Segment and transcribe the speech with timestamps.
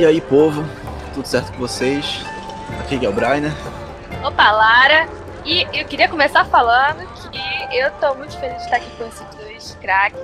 [0.00, 0.64] E aí, povo,
[1.12, 2.24] tudo certo com vocês?
[2.80, 3.40] Aqui é o Brian.
[3.40, 3.50] né?
[4.24, 5.06] Opa, Lara.
[5.44, 9.26] E eu queria começar falando que eu tô muito feliz de estar aqui com esses
[9.36, 10.18] dois craques.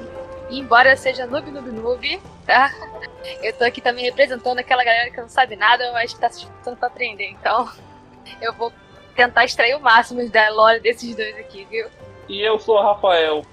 [0.49, 2.73] E embora eu seja noob, noob, noob, tá?
[3.43, 6.39] Eu tô aqui também representando aquela galera que não sabe nada, mas que tá se
[6.39, 7.29] esforçando pra aprender.
[7.33, 7.69] Então,
[8.41, 8.73] eu vou
[9.15, 11.87] tentar extrair o máximo da lore desses dois aqui, viu?
[12.31, 13.45] E eu sou o Rafael.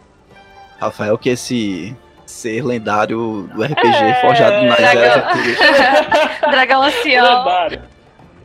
[0.79, 1.93] Rafael, que é esse
[2.33, 5.31] ser lendário do RPG É, forjado nas dragão.
[6.51, 7.37] Dragão ancião.
[7.37, 7.83] Lendário.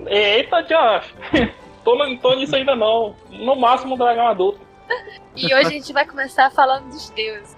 [0.06, 1.14] Eita, Josh.
[1.82, 3.16] tô, não tô nisso ainda não.
[3.30, 4.60] No máximo, dragão adulto.
[5.34, 7.56] E hoje a gente vai começar falando dos deuses.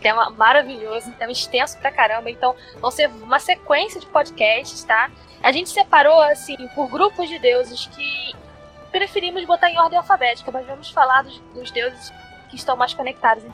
[0.00, 2.30] Tema maravilhoso, tema extenso pra caramba.
[2.30, 5.10] Então, vão ser uma sequência de podcasts, tá?
[5.42, 8.36] A gente separou, assim, por grupos de deuses que
[8.90, 12.12] preferimos botar em ordem alfabética, mas vamos falar dos, dos deuses
[12.48, 13.44] que estão mais conectados.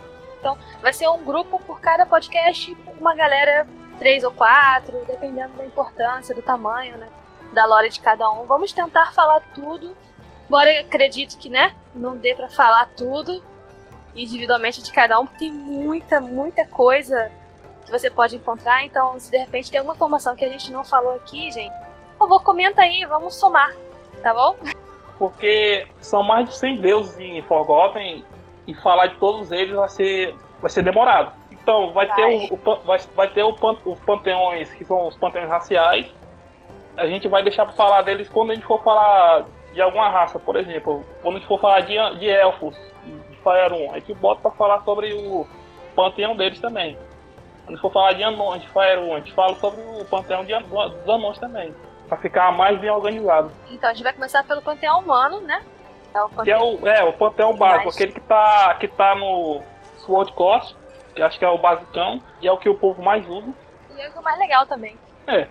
[0.42, 3.64] Então, vai ser um grupo por cada podcast, uma galera,
[3.96, 7.08] três ou quatro, dependendo da importância, do tamanho, né?
[7.52, 8.44] Da lore de cada um.
[8.44, 9.96] Vamos tentar falar tudo.
[10.48, 13.40] Embora acredito que, né, não dê pra falar tudo
[14.16, 17.30] individualmente de cada um, porque tem muita, muita coisa
[17.86, 18.84] que você pode encontrar.
[18.84, 21.72] Então, se de repente tem alguma informação que a gente não falou aqui, gente,
[22.18, 23.72] por favor, comenta aí, vamos somar,
[24.20, 24.56] tá bom?
[25.18, 28.24] Porque são mais de 100 deuses em Forgotten
[28.66, 31.32] e falar de todos eles vai ser, vai ser demorado.
[31.50, 32.16] Então, vai, Vai.
[32.16, 36.06] ter, o, o vai, vai ter o pan- os panteões, que são os panteões raciais.
[36.96, 40.38] A gente vai deixar pra falar deles quando a gente for falar de alguma raça,
[40.38, 41.04] por exemplo.
[41.22, 42.76] Quando a gente for falar de, de elfos,
[43.30, 45.46] de Faerun, a gente bota pra falar sobre o
[45.94, 46.94] panteão deles também.
[47.64, 50.44] Quando a gente for falar de anões, de Faerun, a gente fala sobre o panteão
[50.44, 51.72] de, dos anões também.
[52.08, 53.50] Pra ficar mais bem organizado.
[53.70, 55.62] Então, a gente vai começar pelo panteão humano, né?
[56.14, 56.74] É o Que é panteão.
[56.76, 59.60] o, é, o panteão básico, Mas- aquele que tá, que tá no
[59.98, 60.76] Sword Cost,
[61.14, 63.52] que acho que é o basicão, e é o que o povo mais usa.
[63.96, 64.96] E é o mais legal também.
[65.26, 65.46] É.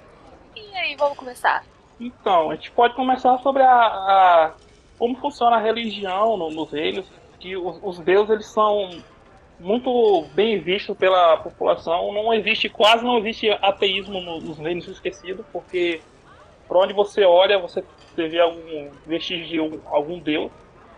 [0.56, 1.64] E aí, vamos começar.
[2.00, 4.52] Então, a gente pode começar sobre a, a-
[4.98, 7.06] como funciona a religião no- nos reinos,
[7.40, 8.90] que os, os deuses eles são
[9.60, 12.12] muito bem vistos pela população.
[12.12, 16.02] Não existe, quase não existe ateísmo no- nos reinos esquecidos, porque
[16.72, 17.84] por onde você olha, você
[18.16, 20.50] vê algum vestígio de um- algum deus.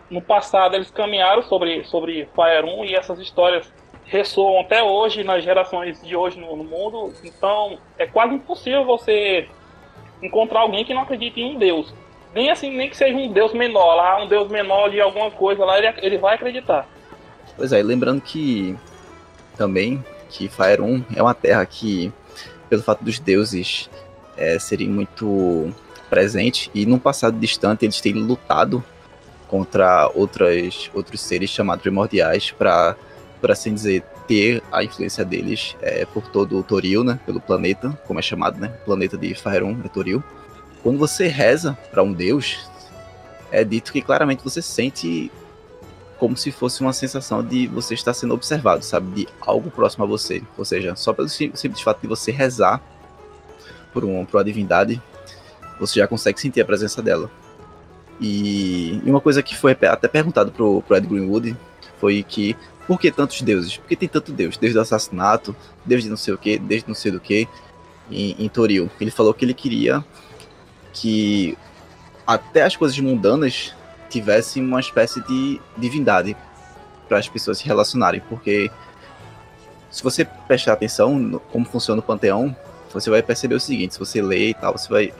[0.08, 3.74] No passado eles caminharam sobre, sobre Faerun e essas histórias
[4.04, 7.12] ressoam até hoje nas gerações de hoje no, no mundo.
[7.24, 9.48] Então é quase impossível você
[10.22, 11.92] encontrar alguém que não acredite em um deus.
[12.32, 15.64] Nem assim, nem que seja um deus menor lá, um deus menor de alguma coisa
[15.64, 16.86] lá, ele, ele vai acreditar.
[17.56, 18.78] Pois é, e lembrando que
[19.56, 22.12] também que Faerun é uma terra que,
[22.70, 23.90] pelo fato dos deuses
[24.36, 25.72] é, serem muito
[26.10, 28.84] presentes, e num passado distante eles têm lutado
[29.48, 32.96] contra outras, outros seres chamados primordiais para,
[33.40, 37.98] por assim dizer, ter a influência deles é, por todo o Toril, né, pelo planeta,
[38.06, 40.22] como é chamado, né, o planeta de Faerun é Toril.
[40.82, 42.68] Quando você reza para um deus,
[43.50, 45.30] é dito que claramente você sente
[46.18, 49.10] como se fosse uma sensação de você estar sendo observado, sabe?
[49.24, 50.42] De algo próximo a você.
[50.56, 52.80] Ou seja, só pelo sim- simples fato de você rezar
[53.94, 55.00] por, um, por uma divindade,
[55.80, 57.30] você já consegue sentir a presença dela.
[58.20, 61.56] E, e uma coisa que foi até perguntado pro, pro Ed Greenwood
[61.98, 62.56] foi que
[62.86, 63.78] por que tantos deuses?
[63.78, 64.58] Por que tem tanto deus?
[64.58, 67.48] Deus do assassinato, Deus de não sei o que, Deus de não sei do que,
[68.10, 68.90] em, em Toril.
[69.00, 70.04] Ele falou que ele queria
[70.92, 71.56] que
[72.26, 73.74] até as coisas mundanas
[74.10, 76.36] tivessem uma espécie de divindade
[77.08, 78.70] para as pessoas se relacionarem, porque
[79.90, 82.54] se você prestar atenção no como funciona o panteão,
[82.94, 85.12] você vai perceber o seguinte, se você lê e tal, você vai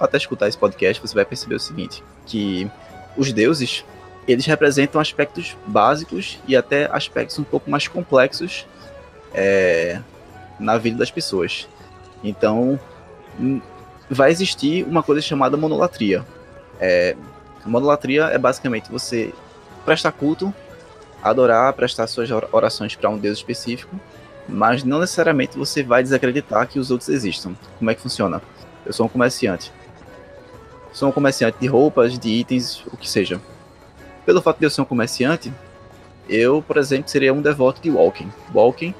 [0.00, 2.68] até escutar esse podcast, você vai perceber o seguinte, que
[3.16, 3.84] os deuses,
[4.26, 8.66] eles representam aspectos básicos e até aspectos um pouco mais complexos
[9.34, 10.00] é,
[10.58, 11.68] na vida das pessoas.
[12.24, 12.80] Então,
[13.38, 13.60] hum,
[14.10, 16.24] vai existir uma coisa chamada monolatria.
[16.80, 17.14] É,
[17.64, 19.32] a monolatria é basicamente você
[19.84, 20.52] prestar culto,
[21.22, 23.98] adorar, prestar suas or- orações para um deus específico,
[24.48, 27.54] mas não necessariamente você vai desacreditar que os outros existam.
[27.78, 28.40] Como é que funciona?
[28.86, 29.70] Eu sou um comerciante.
[30.92, 33.40] Sou um comerciante de roupas, de itens, o que seja.
[34.24, 35.52] Pelo fato de eu ser um comerciante,
[36.28, 38.30] eu, por exemplo, seria um devoto de Walking.
[38.54, 38.94] Walking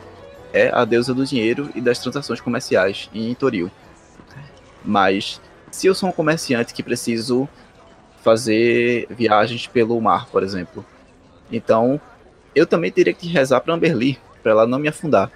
[0.53, 3.71] é a deusa do dinheiro e das transações comerciais em Toril.
[4.85, 5.41] Mas
[5.71, 7.49] se eu sou um comerciante que preciso
[8.23, 10.85] fazer viagens pelo mar, por exemplo,
[11.51, 12.01] então
[12.55, 15.31] eu também teria que rezar para Amberly, para ela não me afundar,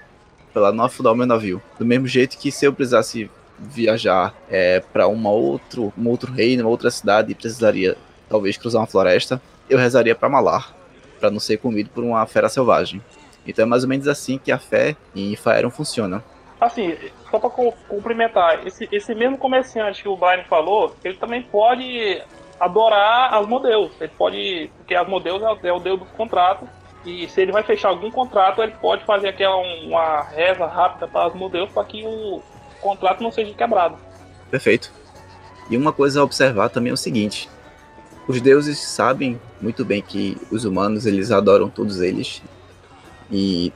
[0.52, 1.62] para ela não afundar o meu navio.
[1.78, 6.64] Do mesmo jeito que se eu precisasse viajar é, para uma outro, um outro reino,
[6.64, 7.96] uma outra cidade e precisaria
[8.28, 10.74] talvez cruzar uma floresta, eu rezaria para Malar,
[11.20, 13.02] para não ser comido por uma fera selvagem.
[13.46, 16.22] Então é mais ou menos assim que a fé em Faerun funciona.
[16.60, 16.96] assim,
[17.30, 17.50] só para
[17.88, 22.22] complementar, esse, esse mesmo comerciante que o Brian falou, ele também pode
[22.62, 23.90] adorar Asmodeus.
[24.00, 24.70] Ele pode.
[24.78, 26.68] Porque Asmodeus é, é o deus dos contratos.
[27.04, 31.26] E se ele vai fechar algum contrato, ele pode fazer aquela uma reza rápida para
[31.26, 32.40] Asmodeus para que o
[32.80, 33.96] contrato não seja quebrado.
[34.50, 34.92] Perfeito.
[35.68, 37.48] E uma coisa a observar também é o seguinte:
[38.28, 42.42] os deuses sabem muito bem que os humanos eles adoram todos eles
[43.30, 43.72] e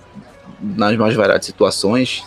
[0.60, 2.24] nas mais variadas situações.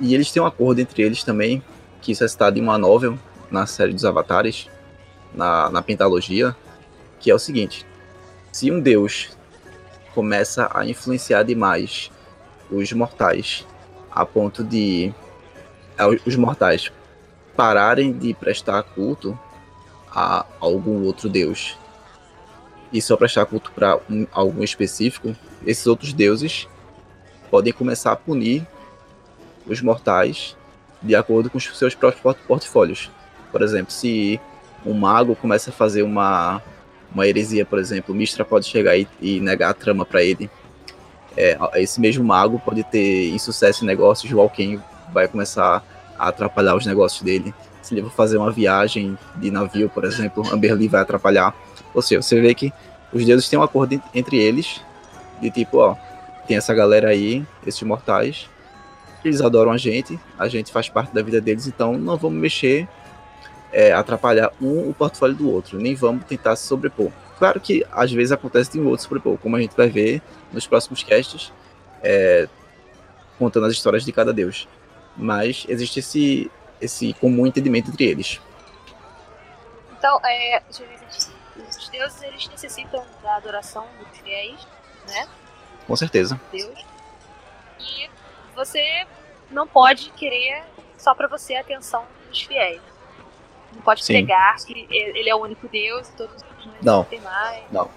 [0.00, 1.62] E eles têm um acordo entre eles também,
[2.00, 3.18] que isso é citado em uma novel
[3.50, 4.68] na série dos Avatares,
[5.32, 6.54] na, na pentalogia,
[7.20, 7.86] que é o seguinte:
[8.52, 9.36] se um deus
[10.14, 12.10] começa a influenciar demais
[12.70, 13.66] os mortais
[14.10, 15.12] a ponto de
[16.24, 16.92] os mortais
[17.56, 19.38] pararem de prestar culto
[20.10, 21.76] a algum outro deus
[22.92, 25.34] e só prestar culto para um, algum específico,
[25.66, 26.68] esses outros deuses
[27.50, 28.64] podem começar a punir
[29.66, 30.56] os mortais
[31.02, 33.10] de acordo com os seus próprios portfólios.
[33.50, 34.40] Por exemplo, se
[34.86, 36.62] um mago começa a fazer uma,
[37.14, 40.50] uma heresia, por exemplo, o Mistra pode chegar e, e negar a trama para ele.
[41.36, 44.80] É, esse mesmo mago pode ter insucesso em negócios, o Alquim
[45.12, 45.82] vai começar
[46.18, 47.54] a atrapalhar os negócios dele.
[47.82, 51.54] Se ele for fazer uma viagem de navio, por exemplo, Amberly vai atrapalhar.
[51.94, 52.72] Ou seja, você vê que
[53.12, 54.80] os deuses têm um acordo entre eles,
[55.40, 55.96] de tipo, ó,
[56.46, 58.48] tem essa galera aí, esses mortais,
[59.24, 62.88] eles adoram a gente, a gente faz parte da vida deles, então não vamos mexer
[63.74, 67.10] é, atrapalhar um o portfólio do outro, nem vamos tentar se sobrepor.
[67.36, 70.22] Claro que às vezes acontece de um outro sobrepor, como a gente vai ver
[70.52, 71.52] nos próximos casts,
[72.00, 72.48] é,
[73.36, 74.68] contando as histórias de cada deus.
[75.16, 76.50] Mas existe esse,
[76.80, 78.40] esse comum entendimento entre eles.
[79.98, 84.66] Então, é, os deuses eles necessitam da adoração dos fiéis,
[85.08, 85.26] né?
[85.86, 86.40] Com certeza.
[86.52, 86.84] Deus.
[87.80, 88.08] E
[88.54, 89.04] você
[89.50, 90.62] não pode querer
[90.96, 92.80] só para você a atenção dos fiéis.
[93.74, 94.14] Não pode Sim.
[94.14, 97.62] pregar que ele é o único Deus e todos os outros não tem mais.
[97.70, 97.90] Não.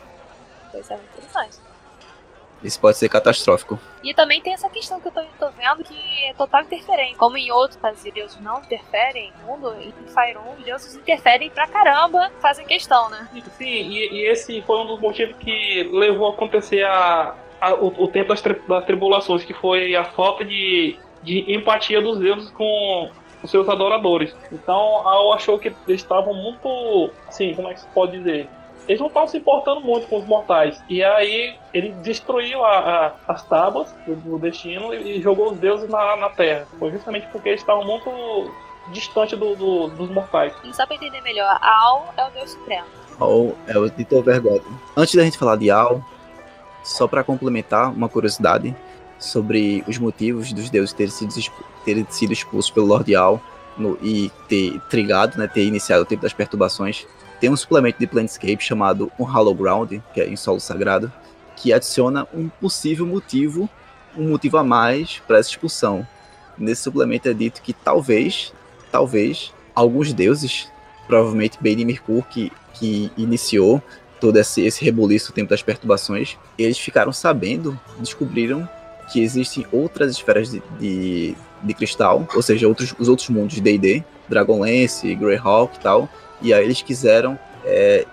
[0.72, 1.68] Pois é muito interessante.
[2.64, 3.80] Isso pode ser catastrófico.
[4.04, 7.16] E também tem essa questão que eu tô, tô vendo que é total interferência.
[7.18, 11.50] Como em outros países deuses não interferem no mundo, em Fire 1 os deuses interferem
[11.52, 13.30] pra caramba, fazem questão, né?
[13.58, 18.04] Sim, e, e esse foi um dos motivos que levou a acontecer a, a o,
[18.04, 22.50] o, tempo das, tri, das tribulações, que foi a falta de, de empatia dos deuses
[22.52, 23.12] com
[23.44, 24.36] os seus adoradores.
[24.52, 28.50] Então, eu achou que eles estavam muito, assim, como é que se pode dizer?
[28.88, 30.82] Eles não estavam se importando muito com os mortais.
[30.88, 32.78] E aí ele destruiu a,
[33.28, 36.66] a, as tábuas do, do, destino e jogou os deuses na, na Terra.
[36.80, 38.10] Foi justamente porque eles estavam muito
[38.92, 40.54] distante do, do, dos mortais.
[40.64, 42.88] E só pra entender melhor, Al é o Deus Supremo.
[43.20, 44.66] Al é o Dito Vergote.
[44.96, 46.02] Antes da gente falar de Al,
[46.82, 48.74] só para complementar uma curiosidade
[49.20, 51.34] sobre os motivos dos deuses terem sido
[51.84, 53.42] ter sido expulso pelo Lord Al
[53.78, 57.08] no, e ter trigado, né, ter iniciado o tempo das perturbações,
[57.40, 61.12] tem um suplemento de Planescape chamado um Hollow Ground, que é em solo sagrado,
[61.56, 63.70] que adiciona um possível motivo,
[64.16, 66.06] um motivo a mais para essa expulsão.
[66.58, 68.52] Nesse suplemento é dito que talvez,
[68.92, 70.68] talvez, alguns deuses,
[71.08, 73.82] provavelmente Bane Mercur, que, que iniciou
[74.20, 78.68] todo esse, esse rebuliço, o tempo das perturbações, eles ficaram sabendo, descobriram
[79.12, 83.62] que existem outras esferas de, de, de cristal, ou seja, outros, os outros mundos de
[83.62, 86.10] D&D, Dragonlance, Greyhawk e tal,
[86.42, 88.06] e aí eles quiseram é,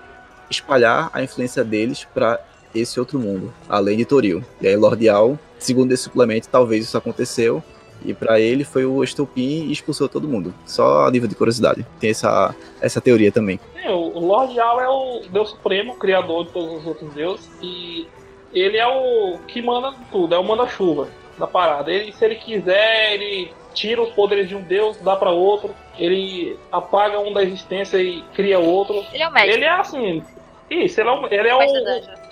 [0.48, 2.40] espalhar a influência deles para
[2.74, 4.42] esse outro mundo, além de Toril.
[4.60, 7.62] E aí Lordial, segundo esse suplemento, talvez isso aconteceu,
[8.04, 10.54] e para ele foi o estopim e expulsou todo mundo.
[10.66, 11.86] Só a nível de curiosidade.
[11.98, 13.58] Tem essa, essa teoria também.
[13.76, 18.06] É, o Lordial é o Deus Supremo, criador de todos os outros deuses, e
[18.54, 21.08] ele é o que manda tudo, é o manda-chuva
[21.38, 21.90] da parada.
[21.92, 25.74] Ele, se ele quiser, ele tira os poderes de um deus, dá para outro.
[25.98, 29.04] Ele apaga um da existência e cria outro.
[29.12, 29.52] Ele é o mestre.
[29.52, 30.22] Ele é assim.
[30.70, 31.60] Isso, ele é, o, ele é o.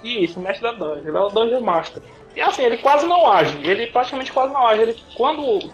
[0.03, 1.09] Isso, o mestre da dungeon.
[1.09, 2.03] Ele é o Dungeon Master.
[2.35, 3.59] E assim, ele quase não age.
[3.63, 4.83] Ele praticamente quase não age.
[4.83, 5.71] Ele, quando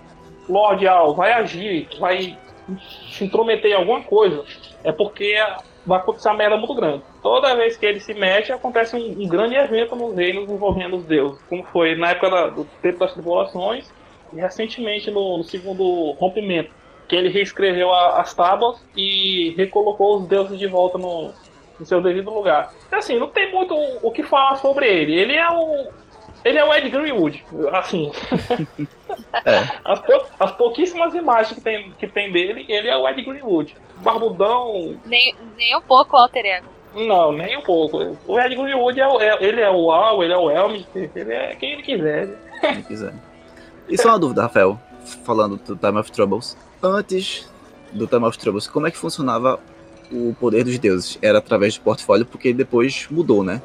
[0.48, 2.36] Lord Al vai agir, vai
[3.10, 4.44] se intrometer em alguma coisa,
[4.84, 5.36] é porque
[5.88, 7.02] vai acontecer uma merda muito grande.
[7.22, 11.04] Toda vez que ele se mexe, acontece um, um grande evento nos reinos envolvendo os
[11.04, 11.40] deuses.
[11.48, 13.90] Como foi na época da, do tempo das tribulações
[14.32, 16.70] e recentemente no, no segundo rompimento.
[17.08, 21.32] Que ele reescreveu a, as tábuas e recolocou os deuses de volta no,
[21.80, 22.70] no seu devido lugar.
[22.92, 25.18] Assim, não tem muito o, o que falar sobre ele.
[25.18, 25.88] Ele é o,
[26.48, 28.10] ele é o Ed Greenwood, assim.
[29.44, 29.58] É.
[29.84, 30.00] As,
[30.38, 33.76] as, pouquíssimas imagens que tem, que tem dele, ele é o Ed Greenwood.
[33.96, 34.96] Barbudão.
[35.04, 36.66] Nem, nem um pouco o alter ego.
[36.94, 38.16] Não, nem um pouco.
[38.26, 41.32] O Ed Greenwood é, o, é, ele é o Al, ele é o Elm, ele
[41.32, 42.28] é quem ele quiser.
[42.60, 43.12] Quem quiser.
[43.88, 44.78] E só uma dúvida, Rafael.
[45.24, 46.56] falando do Time of Troubles.
[46.82, 47.50] Antes
[47.92, 49.60] do Time of Troubles, como é que funcionava
[50.10, 51.18] o poder dos deuses?
[51.20, 53.60] Era através do portfólio, porque depois mudou, né?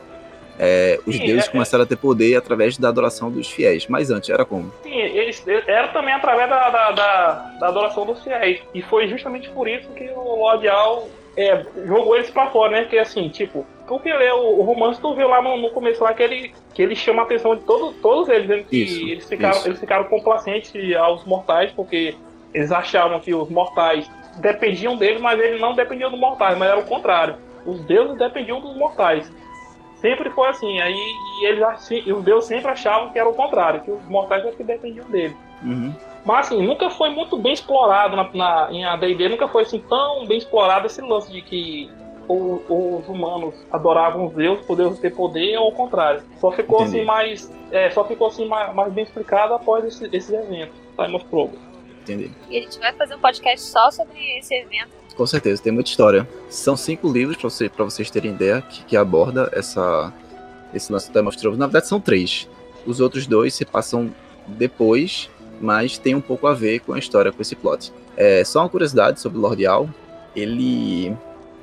[0.60, 1.51] É, os Sim, deuses é, é.
[1.51, 4.72] começaram a ter poder através da adoração dos fiéis, mas antes era como?
[4.83, 8.62] Sim, eles, era também através da, da, da, da, adoração dos fiéis.
[8.74, 12.86] E foi justamente por isso que o Lord Al é, jogou eles pra fora, né?
[12.86, 16.13] Que assim, tipo, porque lê o, o romance, tu viu lá no, no, começo lá
[16.13, 19.27] que ele, que ele chama a atenção de todo, todos eles, dizendo que isso, eles,
[19.27, 19.67] ficaram, isso.
[19.67, 22.15] eles ficaram complacentes aos mortais, porque
[22.53, 26.79] eles achavam que os mortais dependiam deles, mas eles não dependiam dos mortais, mas era
[26.79, 27.36] o contrário.
[27.65, 29.31] Os deuses dependiam dos mortais.
[30.03, 30.81] Sempre foi assim.
[30.81, 30.93] Aí
[31.39, 34.51] e eles e os deuses sempre achavam que era o contrário, que os mortais é
[34.51, 35.33] que dependiam dele.
[35.63, 35.95] Uhum.
[36.25, 40.25] Mas assim, nunca foi muito bem explorado na, na em AD&D, nunca foi assim tão
[40.25, 41.89] bem explorado esse lance de que
[42.27, 46.22] os, os humanos adoravam os deuses por Deus ter poder ou ao contrário.
[46.38, 46.98] Só ficou Entendi.
[46.98, 51.15] assim mais, é, só ficou assim mais, mais bem explicado após esse, esses eventos, Time
[51.15, 51.63] of Progress.
[52.01, 52.29] Entendi.
[52.50, 54.91] E a gente vai fazer um podcast só sobre esse evento.
[55.15, 56.27] Com certeza, tem muita história.
[56.50, 60.12] São cinco livros, para você, vocês terem ideia, que, que aborda essa,
[60.74, 61.60] esse lance do Time of Trouble.
[61.60, 62.50] Na verdade, são três.
[62.86, 64.13] Os outros dois se passam
[64.48, 65.29] depois,
[65.62, 67.93] mas tem um pouco a ver com a história, com esse plot.
[68.17, 69.89] É, só uma curiosidade sobre Lord Al.
[70.36, 71.15] Ele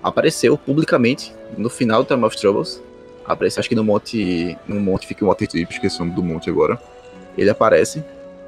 [0.03, 2.81] apareceu publicamente no final do Time of Troubles.
[3.25, 4.57] Aparece, acho que no monte.
[4.67, 6.81] No monte fica um Waterdeep, esqueci o nome do monte agora.
[7.37, 8.03] Ele aparece,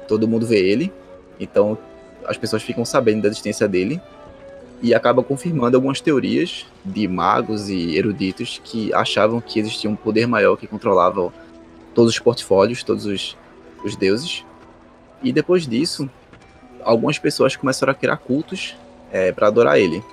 [0.07, 0.91] todo mundo vê ele.
[1.39, 1.77] Então
[2.25, 4.01] as pessoas ficam sabendo da existência dele
[4.83, 10.27] e acaba confirmando algumas teorias de magos e eruditos que achavam que existia um poder
[10.27, 11.33] maior que controlava
[11.95, 13.37] todos os portfólios, todos os,
[13.81, 14.43] os deuses.
[15.23, 16.09] E depois disso,
[16.83, 18.75] algumas pessoas começaram a criar cultos
[19.09, 20.03] é, para adorar ele.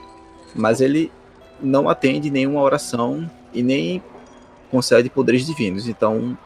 [0.54, 1.10] Mas ele
[1.60, 4.00] não atende nenhuma oração e nem
[4.70, 5.88] concede poderes divinos.
[5.88, 6.38] Então,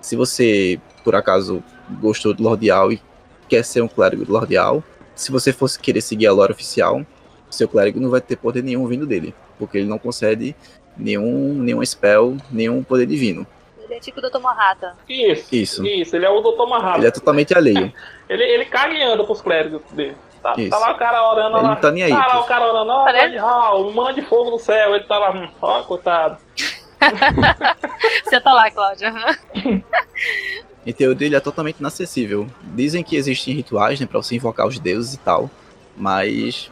[0.00, 1.62] se você por acaso
[2.00, 3.00] gostou do Lordial e
[3.48, 4.82] quer ser um clérigo do Lordial,
[5.14, 7.06] se você fosse querer seguir a lore oficial,
[7.50, 10.54] seu clérigo não vai ter poder nenhum vindo dele, porque ele não concede
[10.96, 13.46] nenhum, nenhum spell, nenhum poder divino.
[13.78, 14.38] Ele é tipo o Dr.
[14.38, 14.92] Manhattan.
[15.08, 15.86] Isso, isso.
[15.86, 16.68] Isso, ele é o Dr.
[16.68, 16.98] Manhattan.
[16.98, 17.92] Ele é totalmente alheio.
[18.28, 20.14] ele, ele caga e anda pros clérigos dele.
[20.42, 21.70] Tá, tá, lá o cara orando ele lá.
[21.70, 22.10] Não tá nem aí.
[22.10, 22.90] Tá lá o cara orando,
[23.42, 24.94] ó, oh, manda de fogo no céu.
[24.94, 26.38] Ele tá lá, hum, ó, coitado.
[28.24, 29.12] Você tá lá, Cláudia.
[30.86, 32.46] em teoria, ele é totalmente inacessível.
[32.62, 35.50] Dizem que existem rituais, né, pra você invocar os deuses e tal,
[35.96, 36.70] mas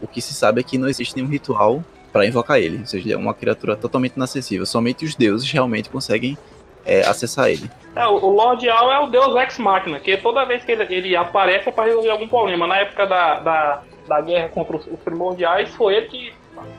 [0.00, 2.78] o que se sabe é que não existe nenhum ritual para invocar ele.
[2.78, 4.64] Ou seja, ele é uma criatura totalmente inacessível.
[4.66, 6.36] Somente os deuses realmente conseguem
[6.84, 7.70] é, acessar ele.
[7.94, 11.16] É, o Lord Al é o deus ex machina, que toda vez que ele, ele
[11.16, 12.66] aparece é para resolver algum problema.
[12.66, 16.32] Na época da, da, da guerra contra os, os primordiais, foi ele que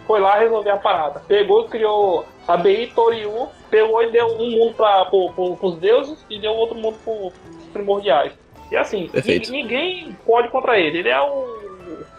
[0.08, 1.22] foi lá resolver a parada.
[1.28, 5.78] Pegou e criou a BI Toriu, pegou e deu um mundo para pro, pro, os
[5.78, 7.34] deuses e deu outro mundo para os
[7.74, 8.34] primordiais.
[8.72, 9.10] E assim,
[9.50, 11.00] ninguém pode contra ele.
[11.00, 11.58] Ele é o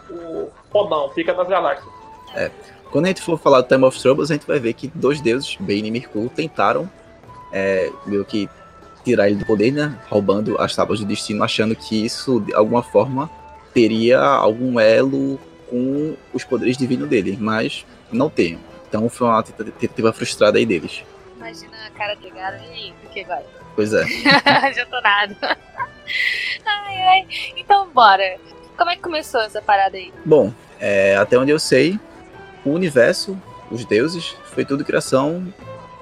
[0.09, 0.49] o
[0.83, 1.87] fodão, fica das galáxias.
[2.35, 2.51] É.
[2.91, 5.21] Quando a gente for falar do Time of Troubles, a gente vai ver que dois
[5.21, 6.89] deuses, Bane e Mercúrio, tentaram
[7.51, 8.49] é, meio que
[9.03, 9.99] tirar ele do poder, né?
[10.09, 13.29] Roubando as tábuas do destino, achando que isso, de alguma forma,
[13.73, 18.59] teria algum elo com os poderes divinos dele, mas não tem.
[18.87, 21.03] Então foi uma tentativa frustrada aí deles.
[21.37, 23.45] Imagina a cara de cara e o que agora?
[23.75, 24.03] Pois é.
[24.73, 25.37] Já tô nada.
[26.65, 27.27] ai, ai.
[27.55, 28.37] Então bora.
[28.75, 30.11] Como é que começou essa parada aí?
[30.25, 31.99] Bom, é, até onde eu sei,
[32.65, 33.37] o universo,
[33.71, 35.53] os deuses, foi tudo criação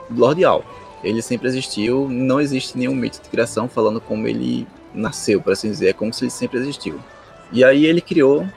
[0.10, 0.64] lordial.
[1.04, 5.70] Ele sempre existiu, não existe nenhum mito de criação falando como ele nasceu, por assim
[5.70, 7.00] dizer, é como se ele sempre existiu.
[7.52, 8.48] E aí ele criou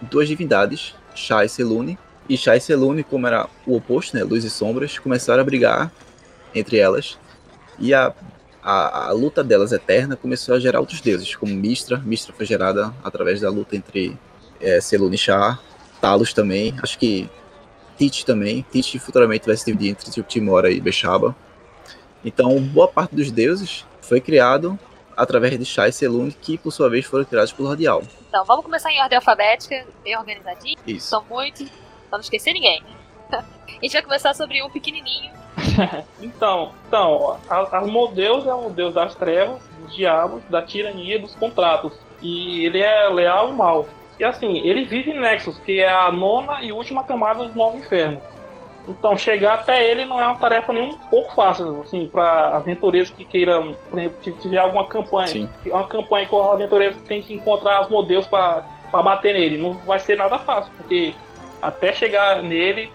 [0.00, 4.44] duas divindades, Shai e Selune, e Shai e Selune, como era o oposto, né, luz
[4.44, 5.90] e sombras, começaram a brigar
[6.54, 7.18] entre elas.
[7.78, 8.14] E a
[8.66, 11.98] a, a, luta delas eterna começou a gerar outros deuses, como Mistra.
[11.98, 14.18] Mistra foi gerada através da luta entre
[14.60, 15.58] é, Selune e Shah.
[16.00, 16.74] Talos também.
[16.82, 17.28] Acho que
[17.96, 18.64] Tite também.
[18.70, 21.34] Tite futuramente vai se dividir entre Timora e Bechaba.
[22.24, 24.78] Então, boa parte dos deuses foi criado
[25.16, 28.02] através de Shah e Selune, que por sua vez foram criados por Lordial.
[28.28, 30.76] Então, vamos começar em ordem alfabética, bem organizadinho.
[30.86, 31.08] Isso.
[31.08, 31.68] São muitos,
[32.08, 32.82] pra não esquecer ninguém.
[33.32, 33.42] a
[33.80, 35.32] gente vai começar sobre um pequenininho,
[36.20, 41.92] então, então Asmodeus é o deus das trevas, dos diabos, da tirania e dos contratos.
[42.22, 43.86] E ele é leal e mal.
[44.18, 47.78] E assim, ele vive em Nexus, que é a nona e última camada do Novo
[47.78, 48.20] Inferno.
[48.88, 53.10] Então, chegar até ele não é uma tarefa nem um pouco fácil, assim, para aventureiros
[53.10, 55.48] que queiram, por exemplo, se tiver alguma campanha, Sim.
[55.66, 59.58] uma campanha que os aventureiros têm que encontrar os modelos para bater nele.
[59.58, 61.14] Não vai ser nada fácil, porque
[61.60, 62.90] até chegar nele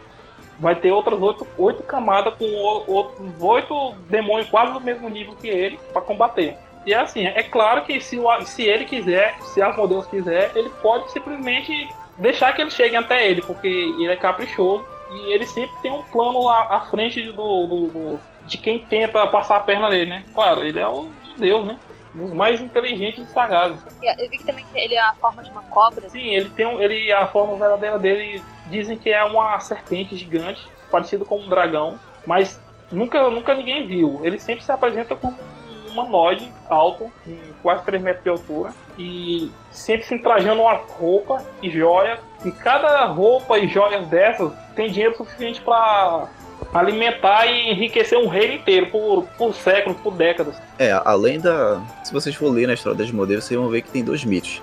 [0.59, 2.45] vai ter outras oito, oito camadas com
[2.87, 6.55] outros oito demônios quase do mesmo nível que ele para combater.
[6.85, 11.11] E assim, é claro que se, o, se ele quiser, se Asmodeus quiser, ele pode
[11.11, 15.91] simplesmente deixar que eles cheguem até ele, porque ele é caprichoso e ele sempre tem
[15.91, 20.09] um plano à, à frente do, do, do, de quem tenta passar a perna nele,
[20.09, 20.25] né?
[20.33, 21.77] Claro, ele é o Deus, né?
[22.15, 23.79] Os mais inteligentes e sagazes.
[24.01, 26.09] Eu vi que também ele é a forma de uma cobra.
[26.09, 30.61] Sim, ele tem um, ele a forma verdadeira dele dizem que é uma serpente gigante,
[30.89, 32.59] parecido com um dragão, mas
[32.91, 34.19] nunca nunca ninguém viu.
[34.23, 35.50] Ele sempre se apresenta como um
[35.91, 41.69] humanoide alto, com quase 3 metros de altura, e sempre se trajando uma roupa e
[41.69, 42.19] joia.
[42.43, 46.27] E cada roupa e joias dessas tem dinheiro suficiente para
[46.73, 50.55] alimentar e enriquecer um reino inteiro por, por séculos, por décadas.
[50.79, 51.81] É, além da.
[52.03, 54.61] Se vocês for ler na história das modelos, vocês vão ver que tem dois mitos.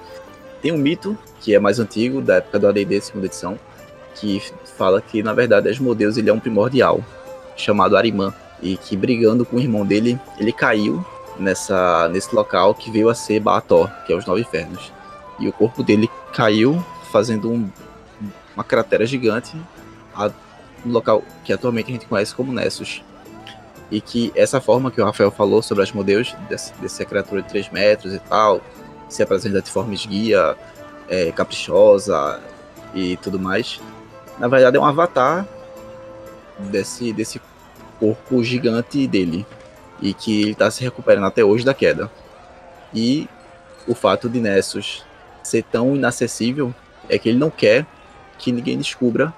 [0.60, 3.58] Tem um mito, que é mais antigo, da época do ADD, segunda edição,
[4.14, 4.42] que
[4.76, 7.00] fala que, na verdade, Asmodeus ele é um primordial,
[7.56, 11.04] chamado Arimã, e que brigando com o irmão dele, ele caiu
[11.38, 14.92] nessa, nesse local que veio a ser Baator, que é os Nove Infernos.
[15.38, 17.70] E o corpo dele caiu, fazendo um,
[18.54, 19.56] uma cratera gigante
[20.84, 23.02] no local que atualmente a gente conhece como Nessus.
[23.90, 27.48] E que essa forma que o Rafael falou sobre as modelos, desse, dessa criatura de
[27.48, 28.60] 3 metros e tal,
[29.08, 30.56] se apresenta de forma esguia,
[31.08, 32.40] é, caprichosa
[32.94, 33.80] e tudo mais,
[34.38, 35.46] na verdade é um avatar
[36.58, 37.40] desse, desse
[37.98, 39.46] corpo gigante dele.
[40.00, 42.10] E que ele está se recuperando até hoje da queda.
[42.94, 43.28] E
[43.86, 45.04] o fato de Nessus
[45.42, 46.74] ser tão inacessível
[47.08, 47.86] é que ele não quer
[48.38, 49.32] que ninguém descubra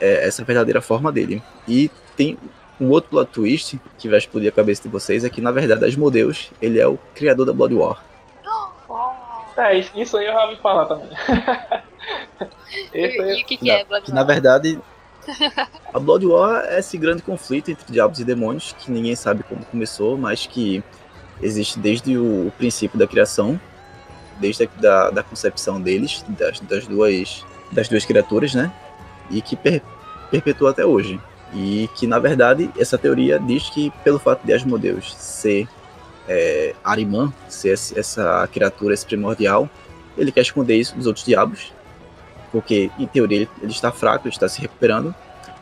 [0.00, 1.42] é, essa verdadeira forma dele.
[1.66, 2.38] E tem
[2.80, 5.84] um outro plot twist que vai explodir a cabeça de vocês é que, na verdade,
[5.84, 8.02] Asmodeus, ele é o criador da Blood War.
[9.56, 11.08] É, isso aí eu já ouvi falar também.
[12.94, 14.02] e, o que, que é Blood War?
[14.02, 14.80] Que, na verdade,
[15.92, 19.64] a Blood War é esse grande conflito entre diabos e demônios, que ninguém sabe como
[19.64, 20.82] começou, mas que
[21.42, 23.60] existe desde o princípio da criação,
[24.40, 28.72] desde a da, da concepção deles, das, das, duas, das duas criaturas, né?
[29.30, 29.82] e que per
[30.30, 31.18] perpetua até hoje.
[31.54, 35.66] E que, na verdade, essa teoria diz que, pelo fato de Asmodeus ser
[36.28, 39.68] é, Arimã, ser essa criatura, esse primordial,
[40.18, 41.72] ele quer esconder isso dos outros diabos,
[42.52, 45.14] porque, em teoria, ele, ele está fraco, ele está se recuperando.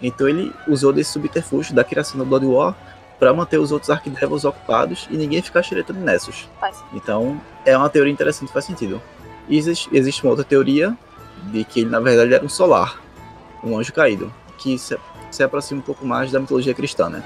[0.03, 2.75] Então, ele usou desse subterfúgio da criação do Blood War
[3.19, 6.49] para manter os outros Archdevils ocupados e ninguém ficar xeretando Nessus.
[6.93, 9.01] Então, é uma teoria interessante, faz sentido.
[9.49, 10.97] E existe, existe uma outra teoria
[11.45, 13.01] de que ele, na verdade, era um solar
[13.67, 14.97] um anjo caído, que se,
[15.31, 17.23] se aproxima um pouco mais da mitologia cristã, né?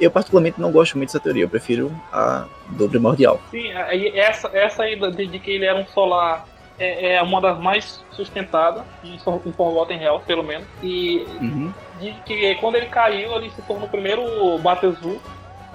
[0.00, 1.44] Eu, particularmente, não gosto muito dessa teoria.
[1.44, 3.40] Eu prefiro a do primordial.
[3.50, 3.68] Sim,
[4.14, 6.46] essa, essa aí de, de que ele era um solar
[6.78, 10.66] é, é, uma das mais sustentadas em, em Forgotten Hell, pelo menos.
[10.82, 11.72] E uhum.
[12.00, 15.20] de que quando ele caiu, ele se tornou o primeiro Batezu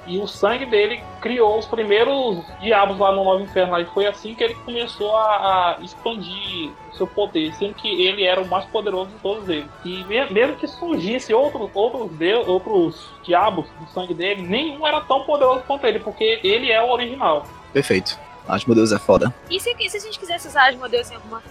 [0.08, 3.78] e o sangue dele criou os primeiros diabos lá no Novo Inferno.
[3.78, 8.42] E foi assim que ele começou a, a expandir seu poder, sendo que ele era
[8.42, 9.68] o mais poderoso de todos eles.
[9.84, 15.24] E mesmo que surgisse outros, outros, deus, outros diabos do sangue dele, nenhum era tão
[15.24, 17.46] poderoso quanto ele, porque ele é o original.
[17.74, 18.18] Perfeito.
[18.48, 19.34] Asmodeus é foda.
[19.50, 21.42] E se, se a gente quisesse usar Asmodeus em alguma.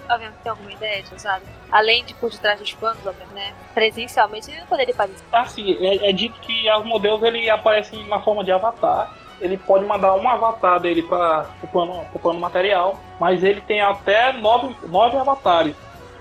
[0.42, 1.40] Tem alguma ideia de usar?
[1.70, 3.02] Além de por detrás dos panos,
[3.34, 3.52] né?
[3.74, 5.24] Presencialmente, ele não poderia aparecer.
[5.32, 5.76] Ah, sim.
[5.80, 9.14] É, é dito que Asmodeus ele aparece na forma de avatar.
[9.40, 14.32] Ele pode mandar um avatar dele para o plano, plano material, mas ele tem até
[14.32, 15.76] nove, nove avatares.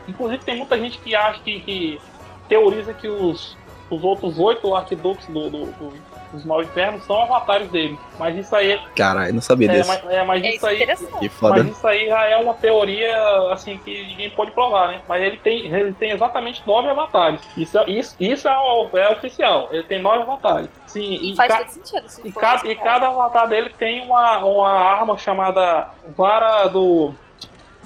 [0.08, 2.02] Inclusive, tem muita gente que acha que, que
[2.50, 3.58] teoriza que os,
[3.90, 5.94] os outros oito arquiduques do, do, do
[6.36, 7.98] os nove infernos são avatares dele.
[8.20, 8.80] Mas isso aí.
[8.96, 9.90] Caralho, não sabia é, disso.
[9.90, 10.88] Mas, é, mas é isso aí.
[11.20, 11.64] Que foda.
[11.64, 13.16] Mas isso aí já é uma teoria
[13.52, 15.02] assim que ninguém pode provar, né?
[15.08, 17.42] Mas ele tem, ele tem exatamente nove avatares.
[17.58, 19.70] Isso, isso, isso é, o, é oficial.
[19.72, 20.70] Ele tem nove avatares.
[20.88, 22.28] Sim, e, faz todo sentido.
[22.28, 27.14] E, cada, e cada avatar dele tem uma, uma arma chamada Vara do.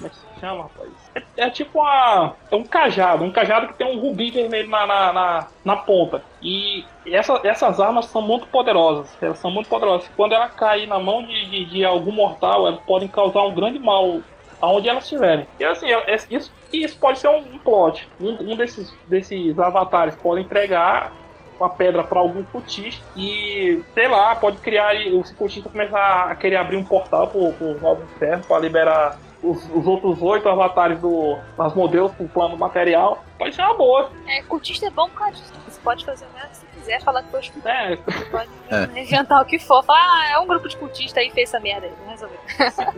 [0.00, 0.90] Como é que se chama, rapaz?
[1.14, 4.86] É, é, tipo uma, é um cajado, um cajado que tem um rubi vermelho na,
[4.86, 6.22] na, na, na ponta.
[6.40, 9.14] E essa, essas armas são muito poderosas.
[9.20, 10.10] Elas são muito poderosas.
[10.16, 13.78] Quando ela cair na mão de, de, de algum mortal, elas podem causar um grande
[13.78, 14.20] mal
[14.58, 15.46] aonde elas estiverem.
[15.58, 15.88] E assim,
[16.30, 18.08] isso, isso pode ser um, um plot.
[18.18, 21.12] Um, um, desses, desses avatares pode entregar
[21.58, 24.94] uma pedra para algum cultista e, sei lá, pode criar.
[25.12, 29.68] O cultista começar a querer abrir um portal pro, pro Novo Inferno para liberar os,
[29.74, 34.10] os outros oito avatares do, das modelos com plano material, pode ser uma boa.
[34.26, 35.52] É, cultista é bom por causa disso.
[35.66, 37.96] Você pode fazer o mesmo se quiser, falar que foi é.
[37.96, 39.00] Você pode é.
[39.00, 39.82] inventar o que for.
[39.84, 42.38] Falar, ah, é um grupo de cultista aí fez essa merda aí, resolveu.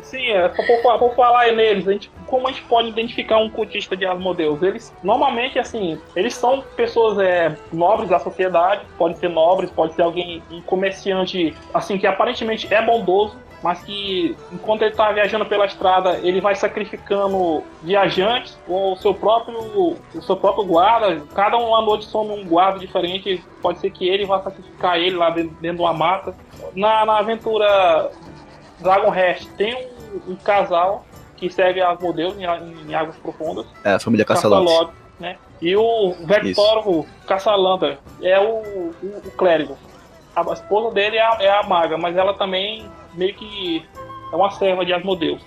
[0.03, 3.97] Sim, é, por, por falar neles, a gente, como a gente pode identificar um cultista
[3.97, 4.63] de Asmodeus?
[4.63, 10.03] Eles, normalmente, assim, eles são pessoas é, nobres da sociedade, pode ser nobres, pode ser
[10.03, 15.65] alguém, um comerciante, assim, que aparentemente é bondoso, mas que enquanto ele está viajando pela
[15.67, 21.23] estrada, ele vai sacrificando viajantes ou o seu próprio, o seu próprio guarda.
[21.35, 23.43] Cada um à noite some um guarda diferente.
[23.61, 26.35] Pode ser que ele vá sacrificar ele lá dentro, dentro de uma mata.
[26.75, 28.11] Na, na aventura
[28.81, 29.75] Dragon Rest tem
[30.27, 31.05] um, um casal
[31.37, 33.67] que segue as modelos em, em, águas profundas.
[33.85, 34.93] É, a família Caçalote.
[35.19, 35.37] Né?
[35.61, 39.79] E o Vector, o Caçalandra, é o, o, o clérigo.
[40.35, 43.85] A esposa dele é a, é a maga, mas ela também meio que
[44.33, 45.43] é uma serva de Asmodeus.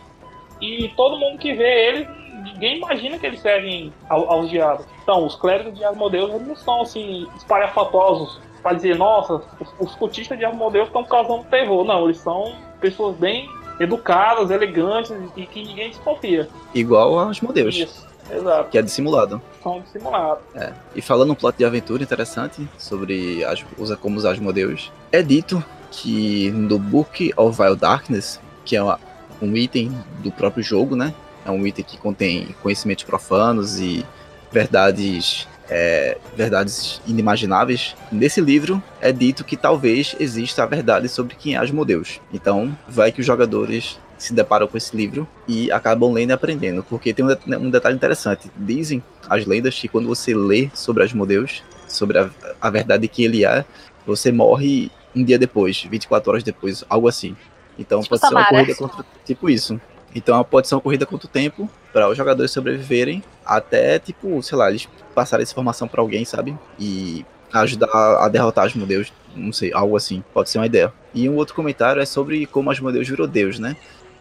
[0.62, 2.08] E todo mundo que vê ele,
[2.44, 4.86] ninguém imagina que eles servem aos diabos.
[5.04, 9.96] Então, os clérigos de Asmodeus eles não são assim espalhafatosos para dizer, nossa, os, os
[9.96, 11.84] cultistas de Asmodeus estão causando terror.
[11.84, 13.48] Não, eles são pessoas bem
[13.80, 16.48] educadas, elegantes e que ninguém desconfia.
[16.74, 17.76] Igual aos Asmodeus.
[17.76, 18.70] Isso, exato.
[18.70, 19.42] Que é dissimulado.
[19.62, 20.44] São dissimulados.
[20.56, 20.74] É.
[20.96, 23.64] E falando um plot de aventura interessante sobre as,
[24.02, 29.00] como os Asmodeus, é dito que no Book of Wild Darkness, que é uma,
[29.42, 31.14] um item do próprio jogo, né?
[31.46, 34.06] É um item que contém conhecimentos profanos e
[34.52, 37.96] verdades é, verdades inimagináveis.
[38.12, 42.20] Nesse livro é dito que talvez exista a verdade sobre quem é Asmodeus.
[42.34, 46.84] Então, vai que os jogadores se deparam com esse livro e acabam lendo e aprendendo,
[46.84, 48.50] porque tem um, de detalhe interessante.
[48.56, 52.30] Dizem as lendas que quando você lê sobre Asmodeus, sobre a,
[52.62, 53.66] a verdade que ele é,
[54.06, 57.36] você morre um dia depois, 24 horas depois, algo assim.
[57.78, 59.06] Então tipo pode ser uma corrida contra.
[59.26, 59.80] Tipo isso.
[60.14, 64.58] Então pode ser uma corrida contra o tempo para os jogadores sobreviverem até, tipo, sei
[64.58, 66.58] lá, eles passarem essa informação para alguém, sabe?
[66.80, 70.24] E ajudar a derrotar Asmodeus, não sei, algo assim.
[70.34, 70.92] Pode ser uma ideia.
[71.14, 73.76] E um outro comentário é sobre como Asmodeus virou Deus, né?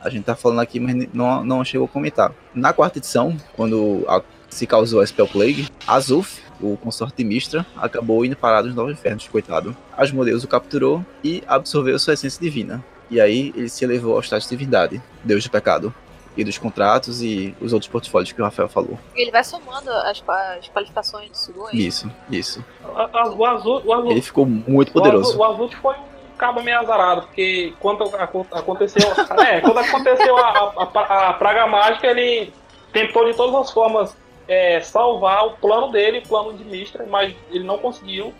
[0.04, 2.30] A gente tá falando aqui, mas não, não chegou a comentar.
[2.54, 7.66] Na quarta edição, quando a, se causou a Spell Plague, Azuf o consorte de Mistra,
[7.76, 9.76] acabou indo parar nos Novos Infernos, coitado.
[9.96, 12.84] Asmodeus o capturou e absorveu sua essência divina.
[13.10, 15.94] E aí ele se elevou ao status de divindade, Deus do pecado.
[16.36, 18.98] E dos contratos e os outros portfólios que o Rafael falou.
[19.14, 21.70] Ele vai somando as, as qualificações de Sugoi.
[21.72, 22.64] Isso, isso.
[22.82, 25.38] O azul, o azul, ele ficou muito poderoso.
[25.38, 26.13] O azul, foi um
[26.44, 28.04] cabo meio azarado, porque quando
[28.52, 29.08] aconteceu,
[29.42, 32.52] é, quando aconteceu a, a, a, praga mágica, ele
[32.92, 34.14] tentou de todas as formas
[34.46, 38.34] é, salvar o plano dele, o plano de Mistra, mas ele não conseguiu.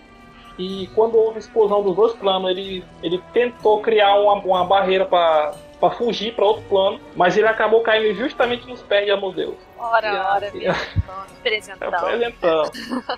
[0.59, 5.55] E quando houve explosão dos dois planos, ele, ele tentou criar uma, uma barreira para
[5.91, 9.57] fugir para outro plano, mas ele acabou caindo justamente nos pés de Amodeus.
[9.79, 10.61] Ora, e, ora, assim,
[11.43, 11.91] presentão.
[11.91, 12.71] presentão.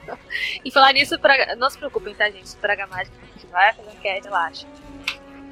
[0.65, 2.57] e falar nisso, pra, não se preocupem, tá, gente?
[2.57, 4.67] Praga Mágica, a gente vai fazer cast, relaxa.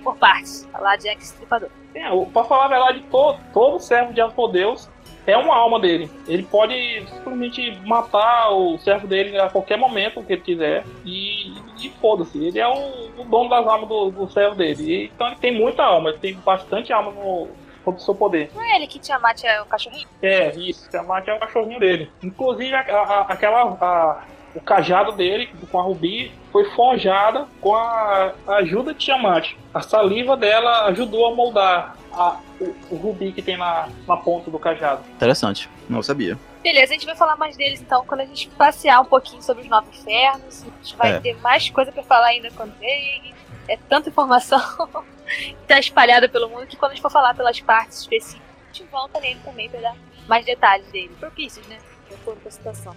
[0.03, 1.71] Por partes, falar de X-Tripador.
[1.95, 4.91] É, pra falar a verdade, todo, todo servo de Asmodeus
[5.27, 6.11] é uma alma dele.
[6.29, 6.75] Ele pode
[7.09, 12.43] simplesmente matar o servo dele a qualquer momento que ele quiser e, e foda-se.
[12.43, 14.83] Ele é o, o, dono das almas do, do servo dele.
[14.83, 17.49] E, então ele tem muita alma, ele tem bastante alma no,
[17.85, 18.51] sob seu poder.
[18.55, 20.09] Não é ele que Tiamat é o cachorrinho?
[20.23, 20.91] É, isso.
[20.91, 22.11] Tiamat é o cachorrinho dele.
[22.23, 23.63] Inclusive, a, a, aquela.
[23.81, 29.57] A, o cajado dele, com a Rubi, foi forjada com a ajuda de Tiamat.
[29.75, 34.51] A saliva dela ajudou a moldar a, o, o, rubi que tem na, na ponta
[34.51, 35.05] do cajado.
[35.11, 36.39] Interessante, não sabia.
[36.63, 39.65] Beleza, a gente vai falar mais deles então quando a gente passear um pouquinho sobre
[39.65, 40.63] os Nove Infernos.
[40.63, 41.21] A gente vai é.
[41.21, 43.35] ter mais coisa para falar ainda quando ele.
[43.67, 44.61] É tanta informação
[45.27, 48.67] que tá espalhada pelo mundo que quando a gente for falar pelas partes específicas, a
[48.67, 49.97] gente volta nele também para dar
[50.29, 51.11] mais detalhes dele.
[51.19, 51.79] Propícios, né?
[52.09, 52.95] De acordo com a situação.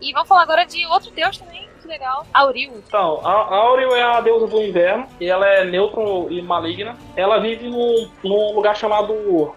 [0.00, 2.24] E vamos falar agora de outro deus também, legal.
[2.32, 2.72] Auril.
[2.86, 6.96] Então, a Auril é a deusa do inverno, e ela é neutro e maligna.
[7.16, 9.52] Ela vive num, num lugar chamado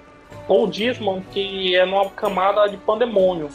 [0.48, 3.50] Oldisman, que é numa camada de pandemônio.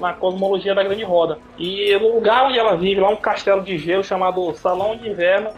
[0.00, 1.38] Na cosmologia da Grande Roda.
[1.56, 5.50] E no lugar onde ela vive, lá um castelo de gelo chamado Salão de Inverno,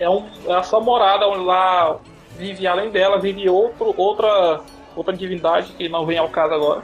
[0.00, 1.96] é, um, é a sua morada, onde lá
[2.36, 4.60] vive, além dela, vive outro, outra,
[4.96, 6.82] outra divindade que não vem ao caso agora.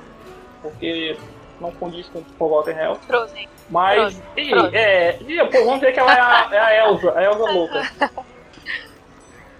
[0.62, 1.16] Porque
[1.60, 2.94] não condiz com Forgotten Hell.
[3.06, 3.48] Frozen.
[3.70, 4.22] Mas.
[4.36, 7.52] E, é, e, pô, vamos dizer que ela é a, é a Elsa, a Elsa
[7.52, 7.82] louca.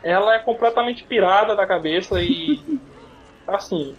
[0.02, 2.60] ela é completamente pirada da cabeça e,
[3.46, 3.96] assim,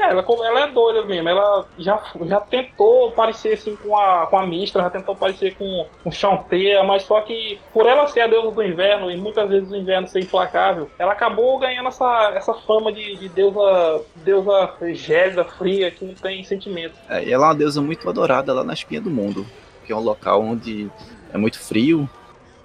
[0.00, 1.28] é, ela, ela é doida mesmo.
[1.28, 5.86] Ela já, já tentou parecer assim com a, com a Mistra, já tentou parecer com,
[6.02, 9.70] com Chanteia, mas só que por ela ser a deusa do inverno e muitas vezes
[9.70, 15.44] o inverno ser implacável, ela acabou ganhando essa, essa fama de, de deusa, deusa gélida,
[15.44, 16.94] fria, que não tem sentimento.
[17.08, 19.46] É, ela é uma deusa muito adorada lá na espinha do mundo,
[19.84, 20.90] que é um local onde
[21.32, 22.08] é muito frio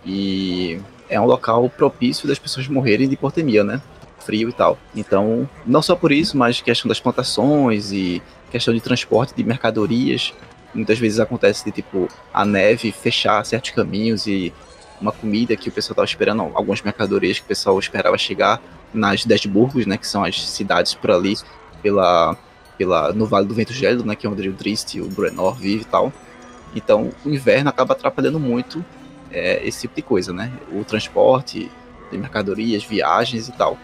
[0.06, 3.82] e é um local propício das pessoas morrerem de hipotermia, né?
[4.20, 4.78] Frio e tal.
[4.96, 10.34] Então, não só por isso, mas questão das plantações e questão de transporte de mercadorias.
[10.74, 14.54] Muitas vezes acontece de tipo a neve fechar certos caminhos e
[15.02, 18.62] uma comida que o pessoal estava esperando, algumas mercadorias que o pessoal esperava chegar
[18.94, 21.36] nas Dashburgos, né, que são as cidades por ali,
[21.82, 22.38] pela,
[22.78, 25.84] pela, no Vale do Vento Gélido, né, que é onde o Drist, o Bruenor vive
[25.84, 26.12] e tal.
[26.76, 28.84] Então, o inverno acaba atrapalhando muito
[29.32, 30.52] é, esse tipo de coisa, né?
[30.72, 31.72] O transporte
[32.12, 33.78] de mercadorias, viagens e tal.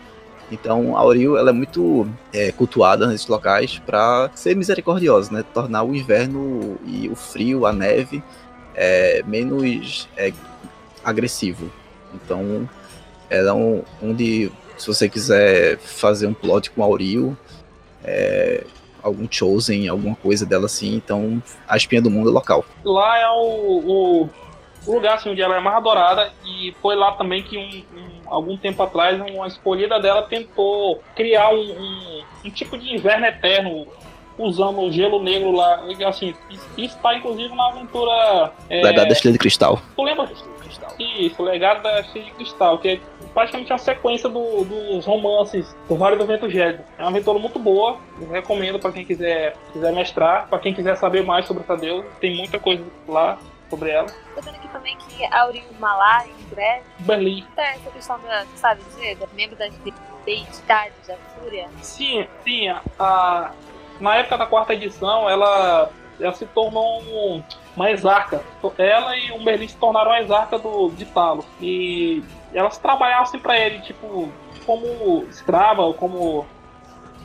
[0.51, 5.43] Então, a Auril ela é muito é, cultuada nesses locais para ser misericordiosa, né?
[5.53, 8.23] Tornar o inverno e o frio, a neve,
[8.75, 10.31] é, menos é,
[11.03, 11.71] agressivo.
[12.13, 12.69] Então,
[13.29, 17.36] ela é um, um de se você quiser fazer um plot com a Auril,
[18.03, 18.63] é,
[19.01, 22.65] algum Chosen, alguma coisa dela assim, então a espinha do mundo é local.
[22.84, 24.29] Lá é o, o
[24.93, 28.58] lugar assim, onde ela é mais adorada e foi lá também que um, um, algum
[28.58, 33.88] tempo atrás uma escolhida dela tentou criar um, um, um tipo de inverno eterno
[34.38, 35.82] usando o gelo negro lá.
[36.08, 36.34] Assim,
[36.78, 38.52] isso está inclusive na aventura.
[38.69, 38.82] É...
[38.82, 39.80] Legado da Estrela de Cristal.
[39.95, 40.30] Tu lembra?
[41.00, 43.00] Isso, Legado da Estrela de Cristal, que é
[43.34, 46.84] praticamente uma sequência do, dos romances do Vale do Vento Gélido.
[46.98, 50.95] É uma aventura muito boa, eu recomendo para quem quiser, quiser mestrar, para quem quiser
[50.95, 53.38] saber mais sobre essa deusa, tem muita coisa lá
[53.69, 54.08] sobre ela.
[54.36, 56.84] Tô vendo aqui também que Aurim Malá, em breve.
[56.99, 57.45] Berlim.
[57.56, 59.73] Tá essa questão da, sabe dizer, da membro das
[60.25, 61.67] deidades da Fúria?
[61.82, 62.69] Sim, sim.
[62.99, 63.51] A,
[63.99, 67.43] na época da quarta edição, ela, ela se tornou um,
[67.75, 68.41] uma exarca.
[68.78, 71.45] Ela e o Merlin se tornaram a exarca do, de Talos.
[71.62, 72.23] E
[72.54, 74.32] elas trabalhavam assim pra ele, tipo,
[74.65, 76.45] como escrava, como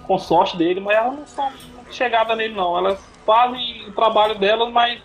[0.07, 1.53] consorte dele, mas elas não são
[1.91, 2.77] chegadas nele não.
[2.77, 5.01] Elas fazem o trabalho delas, mas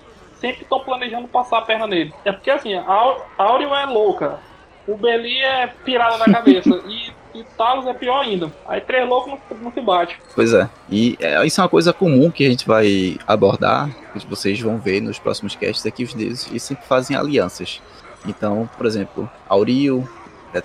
[0.46, 2.14] sempre estão planejando passar a perna nele.
[2.24, 4.40] É porque assim, a Aureo é louca,
[4.88, 8.52] o Beli é pirada da cabeça e, e Talos é pior ainda.
[8.68, 10.20] Aí três loucos não, não se bate.
[10.36, 10.70] Pois é.
[10.88, 14.78] E é, isso é uma coisa comum que a gente vai abordar, que vocês vão
[14.78, 17.82] ver nos próximos casts aqui, os deuses, sempre fazem alianças.
[18.28, 20.08] Então, por exemplo, Auril,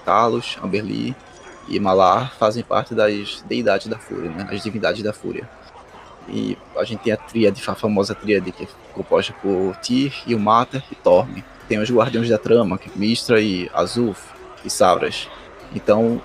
[0.04, 1.16] Talos, Amberli
[1.68, 4.48] e Malar fazem parte das deidades da Fúria, né?
[4.50, 5.48] as divindades da Fúria.
[6.30, 10.82] E a gente tem a tríade, a famosa tríade, que é composta por Tyr, Ilmater
[10.90, 11.44] e Torme.
[11.68, 14.20] Tem os Guardiões da Trama, que é Mistra e Azuf
[14.64, 15.28] e Savras.
[15.74, 16.20] Então,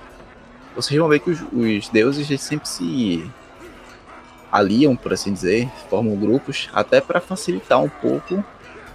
[0.76, 3.30] vocês vão ver que os, os deuses eles sempre se
[4.52, 8.44] aliam, por assim dizer, formam grupos, até para facilitar um pouco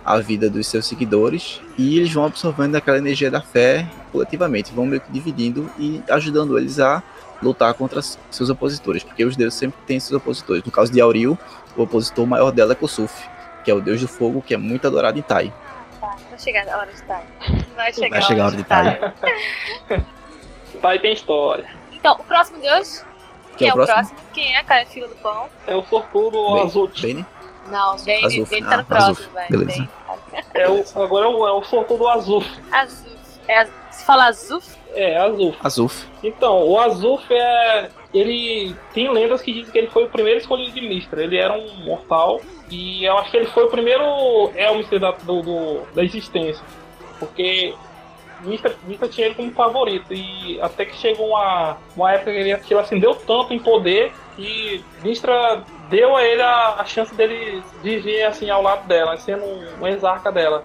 [0.05, 4.87] a vida dos seus seguidores e eles vão absorvendo aquela energia da fé coletivamente, vão
[4.87, 7.03] meio que dividindo e ajudando eles a
[7.43, 10.63] lutar contra seus opositores, porque os deuses sempre têm seus opositores.
[10.65, 11.39] No caso de Auril,
[11.77, 13.29] o opositor maior dela é Kosuf,
[13.65, 15.53] que é o deus do fogo, que é muito adorado em Tai.
[16.01, 17.25] Tá, vai chegar a hora de Tai.
[17.77, 19.15] Vai chegar, vai chegar a hora de Tai.
[20.81, 21.69] Tai tem história.
[21.93, 23.05] Então, o próximo deus?
[23.57, 23.99] Quem é, é o próximo?
[23.99, 24.19] próximo?
[24.33, 24.87] Quem é, cara?
[24.87, 25.49] Fila do pão?
[25.67, 27.03] É o sortudo Azut.
[27.03, 27.27] Bene?
[27.67, 28.55] Não, Bane, Azuf.
[28.55, 29.49] ele tá no ah, próximo, vai.
[29.49, 29.89] Beleza.
[30.55, 32.49] É o, agora é o, é o sortudo Azuf.
[32.73, 33.11] Azuf.
[33.47, 33.69] É,
[34.01, 34.77] se fala Azuf?
[34.95, 35.59] É, Azuf.
[35.63, 36.07] Azuf.
[36.23, 37.89] Então, o Azuf é.
[38.13, 41.23] Ele tem lendas que dizem que ele foi o primeiro escolhido de Mistra.
[41.23, 45.43] Ele era um mortal e eu acho que ele foi o primeiro Elmister da, do,
[45.43, 46.65] do, da existência.
[47.21, 47.73] Porque
[48.41, 50.13] Mistra, Mistra tinha ele como favorito.
[50.13, 54.13] E até que chegou uma, uma época que ele, que ele acendeu tanto em poder
[54.35, 59.45] que Mistra deu a ele a, a chance dele viver assim ao lado dela, sendo
[59.45, 60.65] um, um exarca dela.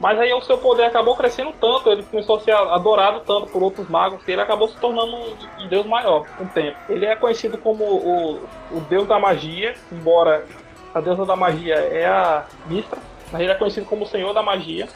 [0.00, 3.62] Mas aí o seu poder acabou crescendo tanto, ele começou a ser adorado tanto por
[3.62, 5.14] outros magos, que ele acabou se tornando
[5.58, 6.78] um deus maior com o tempo.
[6.88, 8.36] Ele é conhecido como o,
[8.70, 10.46] o deus da magia, embora
[10.94, 12.98] a deusa da magia é a Mistra,
[13.30, 14.88] mas ele é conhecido como o senhor da magia,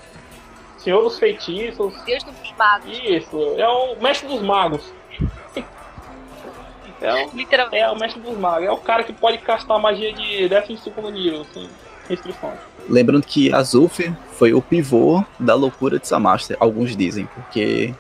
[0.79, 1.95] senhor dos feitiços.
[2.05, 2.99] Deus dos magos.
[2.99, 4.91] Isso, é o mestre dos magos.
[7.03, 7.31] É o.
[7.75, 10.79] É o mestre dos magos, é o cara que pode castar magia de 12
[11.13, 11.69] nível, sem
[12.09, 12.59] restrições.
[12.89, 14.01] Lembrando que Azulf
[14.33, 17.95] foi o pivô da loucura de Samaster, alguns dizem, porque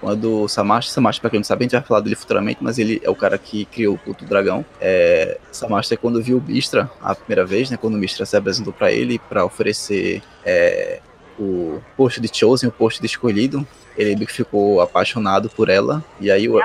[0.00, 3.00] quando Samaster, Samaster, pra quem não sabe, a gente vai falar dele futuramente, mas ele
[3.02, 4.64] é o cara que criou o culto do dragão.
[4.80, 8.72] É, Samaster, quando viu o Mistra a primeira vez, né, quando o Mistra se apresentou
[8.72, 11.00] para ele para oferecer é,
[11.38, 16.48] o posto de Chosen, o posto de escolhido, ele ficou apaixonado por ela, e aí
[16.48, 16.60] o,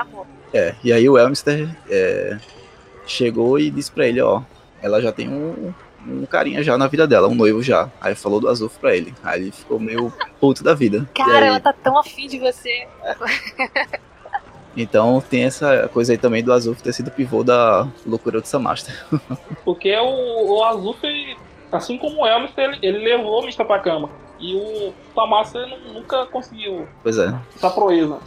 [0.52, 2.38] é, e aí o Elmister é,
[3.06, 4.42] chegou e disse para ele, ó,
[4.82, 5.72] ela já tem um,
[6.06, 7.88] um carinha já na vida dela, um noivo já.
[8.00, 9.14] Aí falou do Azul pra ele.
[9.22, 11.08] Aí ele ficou meio puto da vida.
[11.14, 11.48] Cara, aí...
[11.48, 12.86] ela tá tão afim de você.
[14.74, 19.04] Então tem essa coisa aí também do Azul ter sido pivô da loucura do Samaster.
[19.66, 20.96] Porque o, o Azul,
[21.70, 24.08] assim como o Elvis, ele, ele levou o Mista pra cama.
[24.40, 26.88] E o Samaster nunca conseguiu.
[27.02, 27.34] Pois é.
[27.54, 28.18] Essa proeza.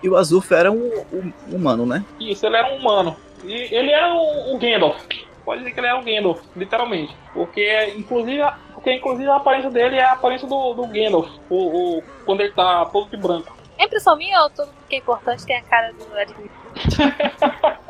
[0.00, 2.04] E o Azul era um, um, humano, né?
[2.20, 3.16] Isso, ele era um humano.
[3.44, 5.04] E ele era o, o Gandalf
[5.44, 7.16] pode dizer que ele é um Gandalf, literalmente.
[7.34, 8.42] Porque, inclusive,
[8.74, 12.52] porque inclusive a aparência dele é a aparência do, do Gandalf, o, o, quando ele
[12.52, 13.56] tá todo de branco.
[13.78, 16.34] É impressão minha ou todo mundo que é importante tem a cara do Ed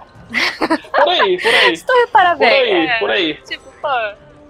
[0.93, 1.77] Por aí, por aí.
[1.77, 3.35] Se tu reparar Por aí, é, por aí.
[3.43, 3.89] Tipo, pô,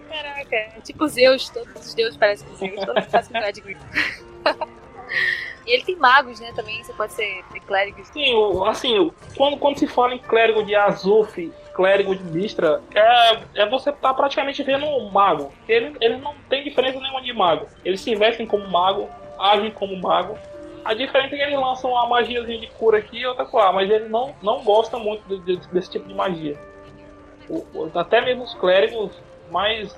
[0.09, 0.57] caraca.
[0.57, 3.77] é Tipo Zeus, todos os deuses parecem com Zeus, todos parecem com Ed Green.
[5.65, 8.09] E ele tem magos, né, também, você pode ser ter clérigos.
[8.09, 12.83] Sim, o- assim, o- quando, quando se fala em clérigo de Azuf, clérigo de Mistra,
[12.95, 15.53] é, é você tá praticamente vendo um mago.
[15.69, 17.67] Ele, ele não tem diferença nenhuma de mago.
[17.85, 19.09] Eles se vestem como mago,
[19.39, 20.37] agem como mago.
[20.85, 23.89] A diferença é que eles lançam uma magiazinha de cura aqui e outra lá, mas
[23.91, 26.59] eles não, não gostam muito de- de- desse tipo de magia.
[27.49, 29.13] O- até mesmo os clérigos
[29.51, 29.95] mais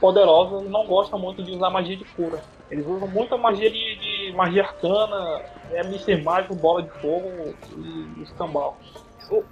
[0.00, 2.40] poderosos não gostam muito de usar magia de cura.
[2.70, 6.22] Eles usam muita magia de, de magia arcana, é Mr.
[6.22, 8.78] Mágico, bola de fogo e escambau.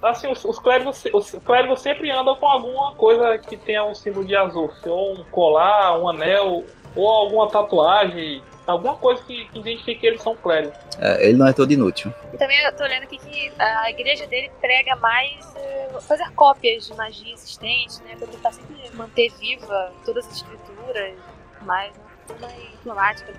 [0.01, 4.25] Assim, os, os, clérigos, os clérigos sempre andam com alguma coisa que tenha um símbolo
[4.25, 6.65] de azul, ou um colar, um anel,
[6.95, 10.77] ou alguma tatuagem, alguma coisa que, que identifique que eles são clérigos.
[10.99, 12.13] É, ele não é todo inútil.
[12.33, 16.87] E também eu tô lendo aqui que a igreja dele prega mais eh, fazer cópias
[16.87, 18.15] de magia existente, né?
[18.17, 21.13] Pra tentar sempre manter viva todas as escrituras,
[21.61, 22.08] mais, né?
[22.33, 23.33] Diplomática.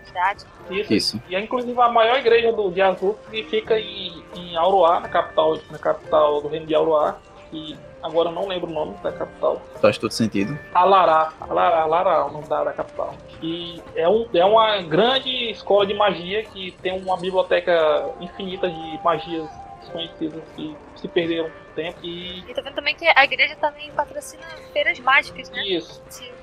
[0.70, 0.92] Isso.
[0.92, 1.22] Isso.
[1.28, 5.08] E é inclusive a maior igreja do, de Azul que fica em, em Auroá, na
[5.08, 7.16] capital, na capital do reino de Auroá,
[7.50, 9.60] que agora eu não lembro o nome da capital.
[9.80, 10.58] Faz todo sentido.
[10.74, 13.14] Alará, Alará, Alará, é o nome da, da capital.
[13.42, 19.00] E é, um, é uma grande escola de magia que tem uma biblioteca infinita de
[19.02, 19.48] magias
[19.80, 21.98] desconhecidas que se perderam com o tempo.
[22.02, 25.62] E E tô vendo também que a igreja também patrocina feiras mágicas, né?
[25.66, 26.39] isso, Tipo,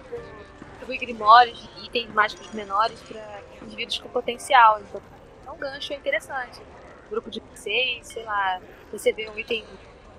[0.88, 4.80] distribui grimórios itens mágicos menores para indivíduos com potencial.
[4.80, 5.02] Então,
[5.46, 6.62] é um gancho interessante.
[7.10, 8.60] Grupo de seis, sei lá,
[8.92, 9.64] receber um item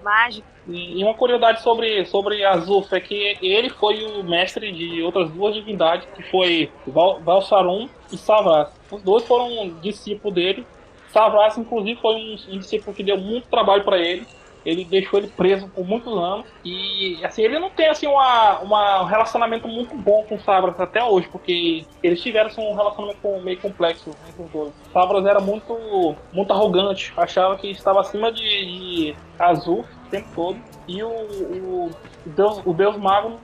[0.02, 0.46] mágico.
[0.66, 5.30] E e uma curiosidade sobre, sobre Azuf é que ele foi o mestre de outras
[5.30, 8.68] duas divindades, que foi Val, Valsarum e Savras.
[8.90, 10.66] Os dois foram discípulos dele.
[11.12, 14.26] Savras, inclusive, foi um, um discípulo que deu muito trabalho para ele.
[14.68, 16.44] Ele deixou ele preso por muitos anos.
[16.64, 20.78] E assim, ele não tem assim uma, uma- um relacionamento muito bom com o Savras
[20.78, 24.72] até hoje, porque eles tiveram assim, um relacionamento meio complexo entre os dois.
[24.92, 30.58] Savras era muito, muito arrogante, achava que estava acima de, de Azul o tempo todo.
[30.86, 31.90] E o, o,
[32.26, 33.38] Deus, o Deus Mago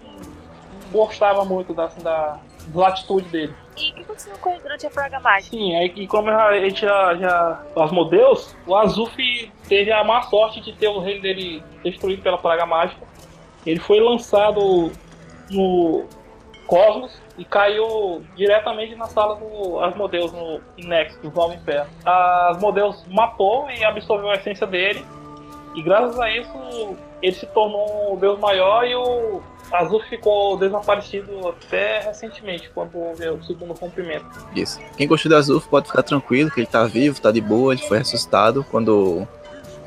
[0.92, 3.54] gostava muito da, assim, da, da atitude dele.
[3.76, 5.56] E o que aconteceu com ele durante a mágica?
[5.56, 10.60] Sim, aí e como a gente já, já Asmodeus, o Azuf teve a má sorte
[10.60, 13.04] de ter o reino dele destruído pela praga mágica.
[13.66, 14.92] Ele foi lançado
[15.50, 16.04] no
[16.66, 21.90] Cosmos e caiu diretamente na sala do Asmodeus no em Nexus, no Val Inferno.
[22.04, 25.04] A Asmodeus matou e absorveu a essência dele.
[25.74, 31.48] E graças a isso ele se tornou o Deus maior e o Azul ficou desaparecido
[31.48, 34.26] até recentemente, quando houve o segundo rompimento.
[34.54, 34.78] Isso.
[34.96, 37.82] Quem gostou de Azul pode ficar tranquilo, que ele tá vivo, tá de boa, ele
[37.82, 39.26] foi ressuscitado quando o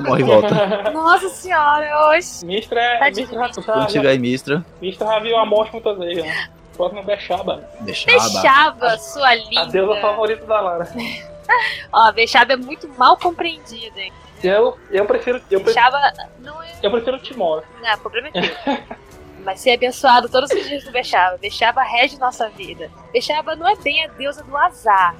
[0.01, 0.91] Morre e volta.
[0.91, 2.43] Nossa senhora, oxe!
[2.43, 2.97] Mistra é.
[2.97, 6.49] Tadinho Mistra, já, Quando chegar em Mistra, Mistra já viu a morte muitas vezes, né?
[6.75, 7.69] Próximo é Bechaba.
[7.81, 9.61] deixar a Bechaba, sua linda.
[9.61, 10.89] A deusa favorita da Lara.
[11.93, 14.11] Ó, Bechaba é muito mal compreendida, hein?
[14.43, 15.37] Eu, eu prefiro.
[15.51, 16.71] Eu prefiro, Bechaba não é.
[16.81, 17.63] eu prefiro Timor.
[17.83, 18.97] Não, o problema é teu.
[19.49, 21.35] Vai ser abençoado todos os dias do Bechaba.
[21.37, 22.87] Bechaba rege nossa vida.
[23.11, 25.15] Bechaba não é bem a deusa do azar.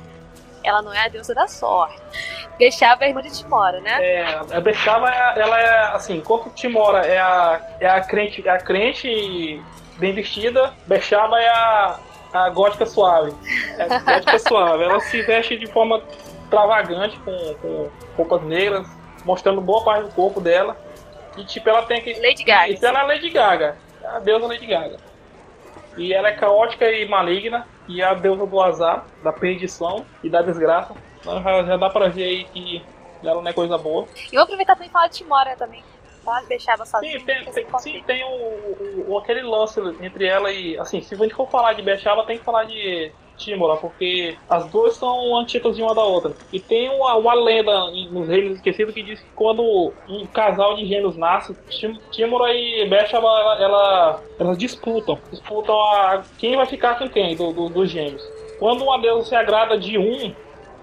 [0.64, 2.00] Ela não é a deusa da sorte.
[2.60, 3.98] Bechaba é a irmã de Timora, né?
[4.00, 8.60] É, a Bechaba, ela é assim, enquanto Timora é a, é a crente, é a
[8.60, 9.60] crente
[9.98, 12.00] bem vestida, Bechaba é a,
[12.32, 13.34] a gótica suave.
[13.80, 14.84] É a gótica suave.
[14.84, 16.04] Ela se veste de forma
[16.44, 18.88] extravagante, com, com roupas negras,
[19.26, 20.78] mostrando boa parte do corpo dela.
[21.36, 22.14] E tipo, ela tem que.
[22.22, 22.72] Lady Gaga.
[22.72, 23.89] Isso ela é Lady Gaga.
[24.04, 24.98] A deusa Lady Gaga.
[25.98, 27.68] E ela é caótica e maligna.
[27.88, 30.94] E é a deusa do azar, da perdição e da desgraça.
[31.20, 32.84] Então já, já dá pra ver aí que
[33.24, 34.08] ela não é coisa boa.
[34.32, 35.84] E vou aproveitar também e falar de Timora também.
[36.86, 37.20] Sozinha.
[37.20, 40.78] Sim, tem, tem, sim, tem o, o- o- aquele lance entre ela e.
[40.78, 44.70] Assim, se a gente for falar de Bechaba, tem que falar de Timola, porque as
[44.70, 46.34] duas são antíteses uma da outra.
[46.54, 50.86] E tem uma, uma lenda nos Reinos Esquecidos que diz que quando um casal de
[50.86, 55.18] gêmeos nasce, Tim- Timola e Bechaba ela, ela- elas disputam.
[55.32, 58.22] Disputam a, quem vai ficar com quem do, do- dos gêmeos.
[58.60, 60.34] Quando uma deusa se agrada de um,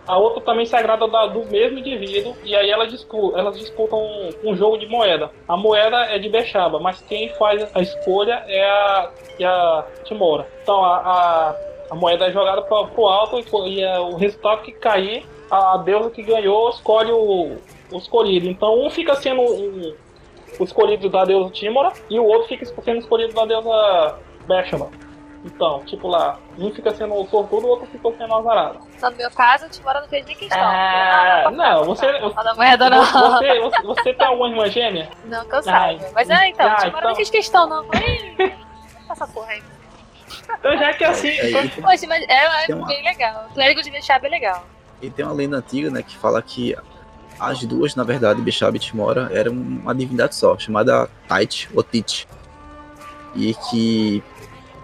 [0.06, 4.30] a outra também sagrada da, do mesmo indivíduo, e aí elas disputam, elas disputam um,
[4.44, 5.30] um, jogo de moeda.
[5.48, 10.46] A moeda é de Bechaba, mas quem faz a escolha é a, é a Timora.
[10.62, 11.56] Então a, a,
[11.90, 15.76] a moeda é jogada para o alto e, e é o resultado que cair, a
[15.78, 17.56] deusa que ganhou escolhe o,
[17.90, 18.46] o escolhido.
[18.46, 19.94] Então um fica sendo um,
[20.58, 24.90] o escolhido da deusa Timora e o outro fica sendo escolhido da deusa Bechaba.
[25.44, 28.80] Então, tipo lá, um fica sendo o sortudo, o outro fica sendo azarado.
[28.98, 30.58] Só no meu caso, o Timora não fez nem questão.
[30.60, 32.18] Ah, não, você.
[32.18, 33.04] Você, moeda, não.
[33.04, 35.08] Você, você, você tem alguma irmã gêmea?
[35.26, 36.04] Não, que eu saiba.
[36.12, 37.08] Mas é, então, ah, Timora então...
[37.10, 37.86] não fez questão, não.
[39.08, 39.62] Essa porra aí.
[40.58, 41.28] Então já que é assim.
[41.28, 41.82] É, então...
[41.82, 42.86] Poxa, mas é, é uma...
[42.86, 43.46] bem legal.
[43.50, 44.66] O clérigo de Bechab é legal.
[45.00, 46.74] E tem uma lenda antiga, né, que fala que
[47.38, 52.26] as duas, na verdade, Bechab e Timora, eram uma divindade só, chamada Tait, ou Tit.
[53.34, 54.22] E que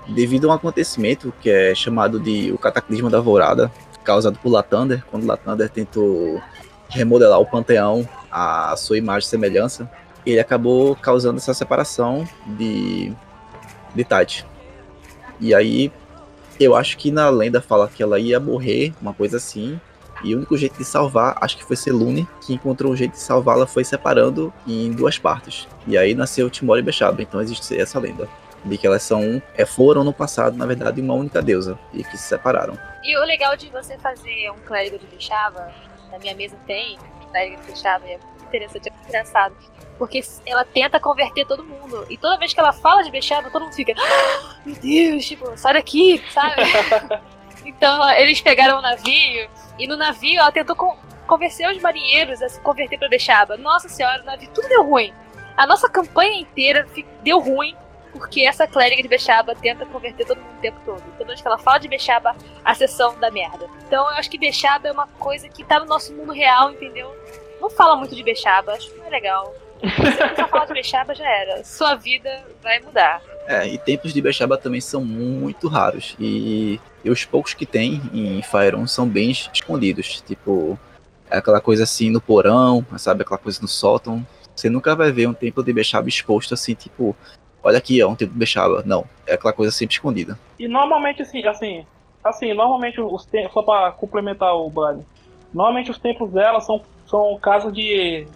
[0.06, 3.72] devido a um acontecimento que é chamado de o Cataclisma da Alvorada,
[4.04, 6.42] causado por Latander, quando Latander tentou
[6.88, 9.90] remodelar o panteão à sua imagem e semelhança,
[10.26, 13.12] ele acabou causando essa separação de,
[13.94, 14.44] de Tati.
[15.42, 15.90] E aí,
[16.60, 19.80] eu acho que na lenda fala que ela ia morrer, uma coisa assim,
[20.22, 23.18] e o único jeito de salvar, acho que foi Selune, que encontrou um jeito de
[23.18, 25.66] salvá-la, foi separando em duas partes.
[25.84, 28.28] E aí nasceu Timor e Bechaba, então existe essa lenda
[28.64, 32.16] de que elas são é, foram no passado, na verdade, uma única deusa e que
[32.16, 32.78] se separaram.
[33.02, 35.72] E o legal de você fazer um clérigo de Bechava,
[36.12, 36.96] na minha mesa tem
[37.32, 39.56] clérigo de Bechava, é interessante, é engraçado.
[40.02, 42.04] Porque ela tenta converter todo mundo.
[42.10, 45.56] E toda vez que ela fala de Bechava, todo mundo fica, ah, meu Deus, tipo,
[45.56, 46.56] sai daqui, sabe?
[47.64, 49.48] então eles pegaram um navio
[49.78, 53.56] e no navio ela tentou con convencer os marinheiros a se converter para Bechaba.
[53.56, 55.14] Nossa senhora, o navio tudo deu ruim.
[55.56, 56.84] A nossa campanha inteira
[57.22, 57.76] deu ruim
[58.10, 61.00] porque essa clériga de Bechaba tenta converter todo mundo o tempo todo.
[61.16, 62.34] Toda vez que ela fala de Bechaba,
[62.64, 63.70] a sessão da merda.
[63.86, 67.16] Então eu acho que Bechaba é uma coisa que tá no nosso mundo real, entendeu?
[67.60, 69.54] Não fala muito de Bechaba, acho que não é legal.
[69.96, 71.64] Se você começar a falar de Bechaba, já era.
[71.64, 73.20] Sua vida vai mudar.
[73.48, 76.14] É, e tempos de Bechaba também são muito raros.
[76.20, 80.20] E, e os poucos que tem em Fire são bem escondidos.
[80.22, 80.78] Tipo,
[81.28, 83.22] é aquela coisa assim no porão, sabe?
[83.22, 84.24] Aquela coisa no sótão.
[84.54, 87.16] Você nunca vai ver um templo de Bechaba exposto assim, tipo,
[87.62, 88.84] olha aqui, é um templo Bechaba.
[88.86, 90.38] Não, é aquela coisa sempre escondida.
[90.58, 91.84] E normalmente, assim, assim,
[92.22, 95.04] assim normalmente os templos, só pra complementar o Bani,
[95.52, 98.28] normalmente os templos dela são, são casos de,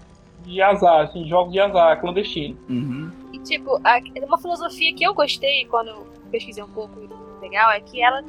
[0.46, 2.56] de azar, assim, jogos de azar, clandestino.
[2.68, 3.10] Uhum.
[3.32, 7.00] E, tipo, a, uma filosofia que eu gostei quando eu pesquisei um pouco
[7.40, 8.22] legal é que ela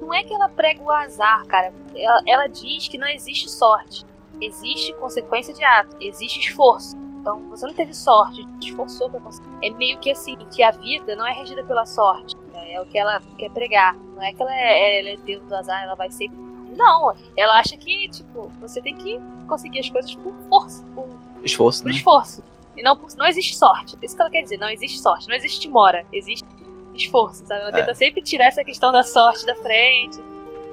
[0.00, 1.72] não é que ela prega o azar, cara.
[1.94, 4.06] Ela, ela diz que não existe sorte.
[4.40, 6.96] Existe consequência de ato, existe esforço.
[7.20, 9.48] Então, você não teve sorte, te esforçou pra conseguir.
[9.62, 12.36] É meio que assim, que a vida não é regida pela sorte.
[12.52, 12.74] Né?
[12.74, 13.96] É o que ela quer pregar.
[13.96, 16.30] Não é que ela é, ela é Deus do azar, ela vai ser.
[16.76, 20.86] Não, ela acha que, tipo, você tem que conseguir as coisas por força.
[20.94, 21.08] Por
[21.44, 21.96] esforço, por né?
[21.96, 22.42] esforço.
[22.76, 23.96] E não, não existe sorte.
[24.02, 26.46] Isso que ela quer dizer, não existe sorte, não existe mora, existe
[26.94, 27.60] esforço, sabe?
[27.60, 27.72] Ela é.
[27.72, 30.18] tenta sempre tirar essa questão da sorte da frente,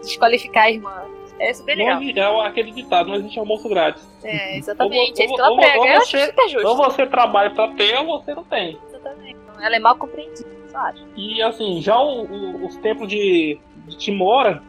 [0.02, 1.04] desqualificar a irmã.
[1.38, 2.00] É super legal.
[2.00, 4.08] Não, é aquele ditado, não existe almoço grátis.
[4.24, 4.96] É, exatamente.
[4.96, 5.80] Ou, é isso que ela prega.
[5.80, 6.68] Ou, você, super justo.
[6.68, 8.80] Ou você trabalha pra ter ou você não tem.
[8.88, 9.38] Exatamente.
[9.60, 11.06] Ela é mal compreendida, só acho.
[11.16, 14.62] E assim, já o, o, os tempos de, de Timora,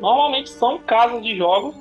[0.00, 1.74] normalmente são casas de jogos,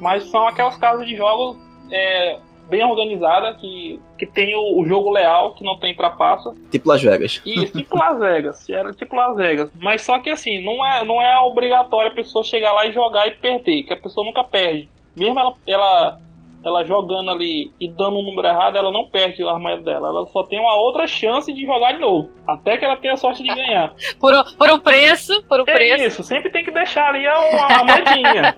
[0.00, 1.56] mas são aquelas casas de jogos
[1.90, 2.38] é,
[2.70, 6.54] bem organizada, que, que tem o, o, jogo leal, que não tem trapaça.
[6.70, 7.42] Tipo Las Vegas.
[7.44, 8.68] Isso, tipo Las Vegas.
[8.70, 9.70] Era tipo Las Vegas.
[9.80, 13.26] Mas só que assim, não é, não é obrigatório a pessoa chegar lá e jogar
[13.26, 14.88] e perder, que a pessoa nunca perde.
[15.16, 16.18] Mesmo ela, ela,
[16.64, 20.08] ela jogando ali e dando um número errado, ela não perde a arma dela.
[20.08, 22.30] Ela só tem uma outra chance de jogar de novo.
[22.46, 23.92] Até que ela tenha a sorte de ganhar.
[24.20, 26.04] por, um, por um preço, por um é preço.
[26.04, 28.56] Isso, sempre tem que deixar ali a, a moedinha.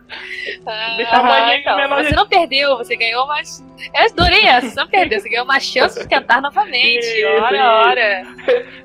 [0.65, 3.63] Ah, então, você não perdeu, você ganhou mais.
[3.93, 7.05] Eu adorei essa, você não perdeu, você ganhou uma chance de tentar novamente.
[7.05, 7.65] Isso, ora, isso.
[7.65, 8.23] ora.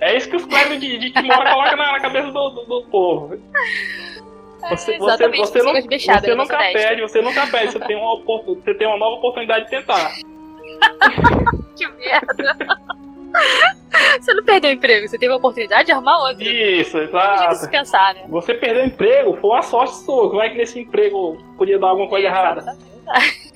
[0.01, 2.83] É isso que os clérigos de, de Timora colocam na, na cabeça do, do, do
[2.89, 3.41] povo.
[4.71, 8.75] Você, é, você, você, não, você nunca perde, você nunca perde, você tem, uma, você
[8.75, 10.13] tem uma nova oportunidade de tentar.
[11.77, 12.57] que merda.
[14.21, 16.43] Você não perdeu o emprego, você teve a oportunidade de arrumar outro.
[16.43, 17.55] Isso, exato.
[17.57, 18.25] Se pensar, né?
[18.29, 20.29] Você perdeu o emprego, foi uma sorte sua.
[20.29, 22.77] Como é que nesse emprego podia dar alguma coisa errada?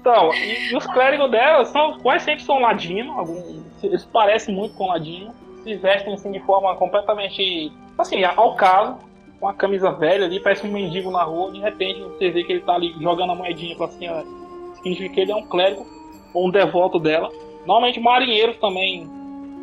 [0.00, 4.74] Então, e, e, os clérigos dela são, quase sempre são ladino, algum, eles parecem muito
[4.74, 8.98] com ladino, se vestem assim de forma completamente, assim, ao caso,
[9.38, 12.52] com a camisa velha ali, parece um mendigo na rua, de repente você vê que
[12.52, 14.24] ele tá ali jogando a moedinha pra senhora.
[14.76, 15.86] Significa que ele é um clérigo
[16.32, 17.30] ou um devoto dela.
[17.60, 19.08] Normalmente marinheiros também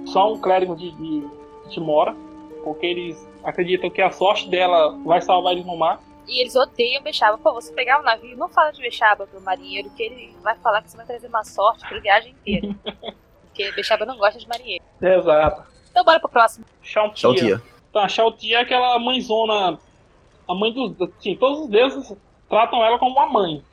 [0.07, 2.15] são clérigos de, de, de Timora,
[2.63, 6.01] porque eles acreditam que a sorte dela vai salvar eles no mar.
[6.27, 7.37] E eles odeiam Bechaba.
[7.37, 10.81] Pô, você pegar um navio, não fala de Bechaba pro marinheiro, que ele vai falar
[10.81, 12.75] que você vai trazer uma sorte pra viagem inteira.
[13.47, 14.83] Porque Bechaba não gosta de marinheiro.
[15.01, 15.63] Exato.
[15.89, 16.65] Então bora pro próximo.
[16.83, 17.43] Xiao Xiao Tia.
[17.43, 17.63] Tia.
[17.91, 19.79] Tá, Xiao Tia é aquela mãezona.
[20.47, 20.93] A mãe dos.
[21.01, 22.13] Assim, todos os deuses
[22.49, 23.63] tratam ela como uma mãe.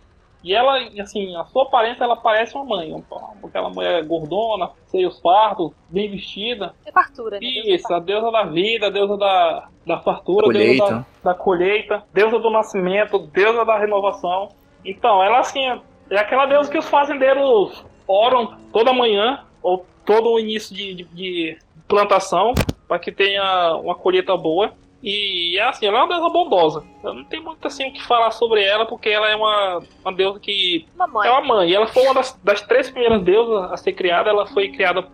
[0.45, 3.03] E ela, assim, a sua aparência, ela parece uma mãe.
[3.43, 6.75] Aquela mulher gordona, seios fartos, bem vestida.
[6.85, 7.47] É fartura, né?
[7.47, 11.07] É Isso, a deusa da vida, a deusa da, da fartura, a deusa Colheita.
[11.23, 14.51] da, da colheita, deusa do nascimento, deusa da renovação.
[14.85, 15.81] Então, ela assim, é-
[16.11, 21.05] é aquela deusa que os fazendeiros oram toda manhã, ou todo o início de, de-
[21.05, 22.53] de plantação,
[22.87, 24.73] para que tenha uma colheita boa.
[25.07, 26.85] E é assim, ela é uma deusa bondosa.
[27.03, 30.13] Eu não tenho muito assim o que falar sobre ela, porque ela é uma, uma
[30.15, 31.29] deusa que Uma mãe.
[31.29, 31.69] é uma mãe.
[31.69, 34.31] E ela foi uma das, das três primeiras deusas a ser criada.
[34.31, 35.07] Ela foi criada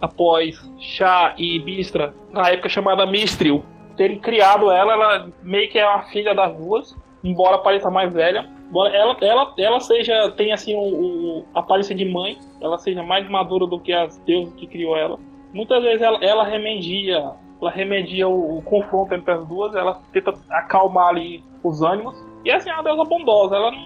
[0.00, 3.64] após Chá e Bistra, na época chamada Mistril,
[3.96, 4.92] terem criado ela.
[4.92, 8.50] Ela meio que é uma filha das duas, embora pareça mais velha.
[8.68, 13.00] Embora ela, ela, ela seja, tem assim o, o- a aparência de mãe, ela seja
[13.04, 15.20] mais madura do que as deusas que criou ela.
[15.54, 17.30] Muitas vezes ela, ela remedia,
[17.60, 22.16] ela remedia o, o confronto entre as duas, ela tenta acalmar ali os ânimos.
[22.44, 23.78] E assim, é uma deusa bondosa, ela não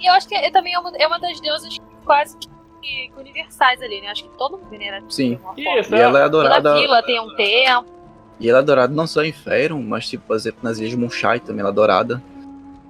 [0.00, 2.36] E eu acho que é- também é uma, é uma das deusas quase
[2.82, 4.08] que, universais ali, né?
[4.08, 5.34] Acho que todo mundo venera Sim.
[5.34, 5.80] alguma forma.
[5.80, 6.74] Isso, E ela é Toda adorada.
[6.74, 7.84] vila tem um templo.
[8.40, 10.96] E ela é adorada não só em Faerun, mas tipo, por exemplo, nas ilhas de
[10.96, 12.22] Munchai também ela é adorada.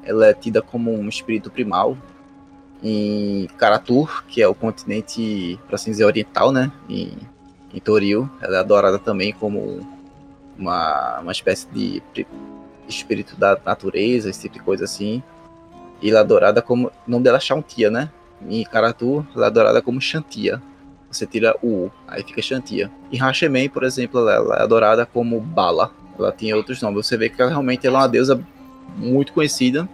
[0.04, 1.96] Ela é tida como um espírito primal.
[2.82, 6.70] Em Karatur, que é o continente, para assim dizer, oriental, né?
[6.88, 7.12] Em,
[7.74, 9.80] em Toril, ela é adorada também como
[10.58, 12.02] uma, uma espécie de
[12.88, 15.22] espírito da natureza, esse tipo de coisa assim.
[16.02, 16.88] E ela é adorada como.
[16.88, 18.10] O nome dela é Shauntia, né?
[18.48, 20.62] Em Karatur, ela é adorada como Shantia.
[21.10, 22.90] Você tira o U, aí fica Shantia.
[23.10, 25.90] E Hashemen, por exemplo, ela, é adorada como Bala.
[26.18, 27.06] Ela tinha outros nomes.
[27.06, 28.40] Você vê que ela, realmente ela é uma deusa
[28.96, 29.88] muito conhecida.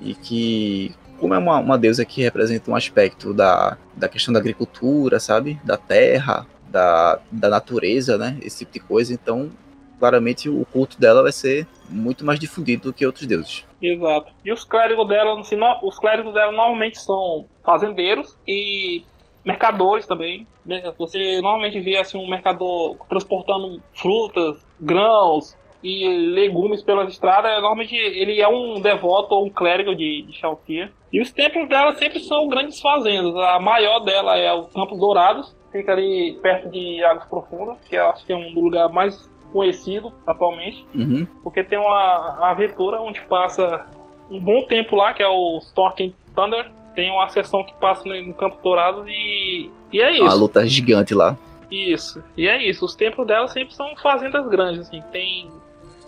[0.00, 4.40] E que, como é uma, uma deusa que representa um aspecto da, da questão da
[4.40, 5.58] agricultura, sabe?
[5.64, 8.38] Da terra, da, da natureza, né?
[8.42, 9.12] Esse tipo de coisa.
[9.12, 9.50] Então,
[9.98, 13.64] claramente, o culto dela vai ser muito mais difundido do que outros deuses.
[13.80, 14.32] Exato.
[14.44, 19.04] E os clérigos dela, assim, os clérigos dela normalmente são fazendeiros e
[19.44, 20.46] mercadores também.
[20.64, 20.92] né?
[20.98, 27.50] Você normalmente vê assim um mercador transportando frutas, grãos e legumes pelas estradas.
[27.54, 30.90] Normalmente ele é um devoto ou um clérigo de, de Xaltia.
[31.12, 33.34] E os templos dela sempre são grandes fazendas.
[33.36, 38.06] A maior dela é o Campos Dourados, fica ali perto de Águas Profundas, que eu
[38.10, 41.26] acho que é um dos lugares mais conhecido atualmente Uhum.
[41.42, 43.84] porque tem uma, uma aventura onde passa
[44.30, 46.70] um bom tempo lá, que é o Storking Thunder.
[46.94, 50.38] Tem uma sessão que passa no, no Campo Dourado e, e é Uma isso.
[50.38, 51.36] luta gigante lá.
[51.70, 52.22] Isso.
[52.36, 52.84] E é isso.
[52.84, 55.02] Os templos dela sempre são fazendas grandes, assim.
[55.10, 55.50] Tem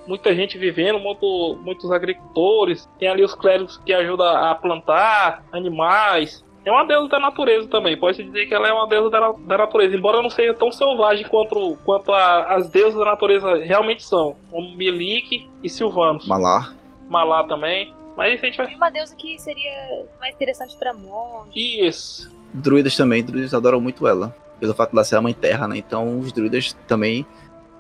[0.07, 2.89] muita gente vivendo, muito, muitos agricultores.
[2.99, 6.45] Tem ali os clérigos que ajudam a plantar animais.
[6.65, 7.95] É uma deusa da natureza também.
[7.97, 11.27] Pode dizer que ela é uma deusa da, da natureza, embora não seja tão selvagem
[11.29, 14.35] quanto, quanto a- as deusas da natureza realmente são.
[14.51, 16.27] Como Melik e Silvanos.
[16.27, 16.75] Malar.
[17.09, 17.93] Malá também.
[18.17, 18.75] Mas a gente vai.
[18.77, 21.51] Uma deusa que seria mais interessante pra monge.
[21.55, 22.33] Isso.
[22.55, 24.35] Druidas também, druidas adoram muito ela.
[24.59, 25.77] Pelo fato de ela ser a mãe terra, né?
[25.77, 27.27] Então os druidas também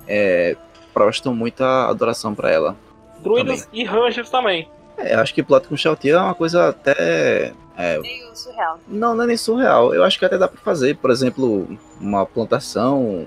[0.06, 0.56] é,
[0.94, 2.76] prestam muita adoração pra ela.
[3.22, 4.68] Druidas e Rangers também.
[4.96, 7.52] É, acho que plot com Shoutia é uma coisa até.
[7.76, 8.78] é, Meio surreal.
[8.86, 9.92] não, não é nem surreal.
[9.92, 10.96] Eu acho que até dá pra fazer.
[10.96, 11.66] Por exemplo,
[12.00, 13.26] uma plantação.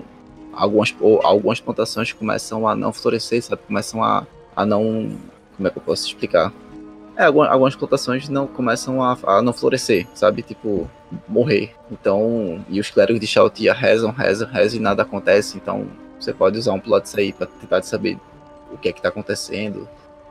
[0.52, 3.60] Algumas, ou algumas plantações começam a não florescer, sabe?
[3.66, 5.10] Começam a, a não.
[5.56, 6.52] Como é que eu posso explicar?
[7.16, 10.42] É, algumas, algumas plantações não começam a, a não florescer, sabe?
[10.42, 10.88] Tipo,
[11.28, 11.74] morrer.
[11.90, 15.56] Então, e os clérigos de Shoutia rezam, rezam, rezam e nada acontece.
[15.56, 15.86] Então,
[16.18, 18.18] você pode usar um plot aí pra tentar saber
[18.72, 19.88] o que é que tá acontecendo.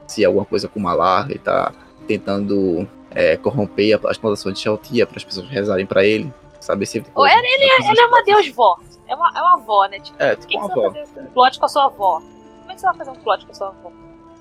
[0.08, 1.74] Se é alguma coisa com Malar, ele tá
[2.08, 6.34] tentando é, corromper as plantações de Shoutia para as pessoas rezarem pra ele.
[6.60, 6.84] Sabe?
[6.84, 7.36] Esse tipo de Ou coisa.
[7.38, 7.48] ele,
[7.90, 8.78] ele é uma deus vó.
[9.08, 10.00] É uma, é uma avó, né?
[10.00, 10.94] Tipo, É, tipo que, uma você vai avó.
[11.08, 12.20] fazer um plot com a sua avó?
[12.20, 13.92] Como é que você vai fazer um plot com a sua avó?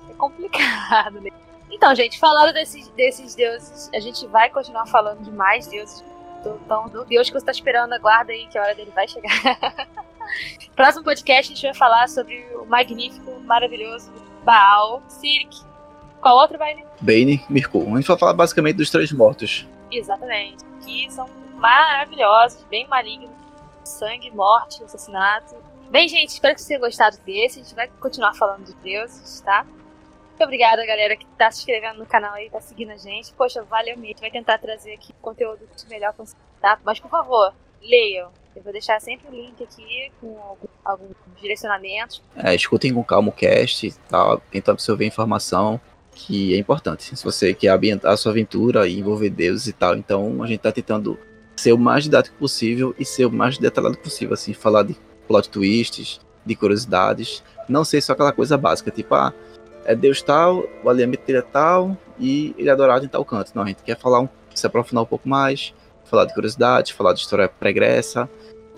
[0.09, 1.29] É complicado, né?
[1.69, 6.03] Então, gente, falando desses, desses deuses, a gente vai continuar falando de mais deuses.
[6.65, 9.31] Então, do Deus que você tá esperando, aguarda aí que a hora dele vai chegar.
[10.75, 14.11] Próximo podcast a gente vai falar sobre o magnífico, maravilhoso
[14.43, 15.57] Baal, Sirik.
[16.21, 16.75] Qual outro vai?
[17.01, 17.81] Bane, Mirko.
[17.81, 19.67] A gente vai falar basicamente dos três mortos.
[19.91, 20.63] Exatamente.
[20.85, 23.29] Que são maravilhosos, bem malignos.
[23.83, 25.55] Sangue, morte, assassinato.
[25.89, 27.59] Bem, gente, espero que vocês tenham gostado desse.
[27.59, 29.63] A gente vai continuar falando de deuses, tá?
[29.63, 33.33] Muito obrigada, galera, que tá se inscrevendo no canal aí, tá seguindo a gente.
[33.33, 34.03] Poxa, valeu mesmo.
[34.03, 36.77] A gente vai tentar trazer aqui conteúdo de melhor conseguir, tá?
[36.83, 38.31] Mas, por favor, leiam.
[38.57, 40.35] Eu vou deixar sempre o link aqui com
[40.83, 42.23] alguns direcionamentos.
[42.35, 44.35] É, escutem com calma o cast, tá?
[44.51, 45.79] tentem absorver informação.
[46.11, 47.15] que é importante.
[47.15, 50.61] Se você quer ambientar a sua aventura e envolver deuses e tal, então a gente
[50.61, 51.19] tá tentando
[51.55, 54.97] ser o mais didático possível e ser o mais detalhado possível, assim, falar de
[55.27, 59.31] plot twists, de curiosidades, não ser só aquela coisa básica, tipo, ah,
[59.85, 63.51] é Deus tal, o alinhamento dele é tal e ele é adorado em tal canto.
[63.53, 65.71] Não, a gente quer falar um, se aprofundar um pouco mais,
[66.09, 68.29] falar de curiosidades, falar de história pregressa,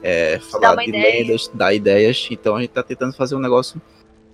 [0.01, 1.21] é, falar de ideia.
[1.21, 2.27] lendas, dar ideias.
[2.31, 3.81] Então a gente tá tentando fazer um negócio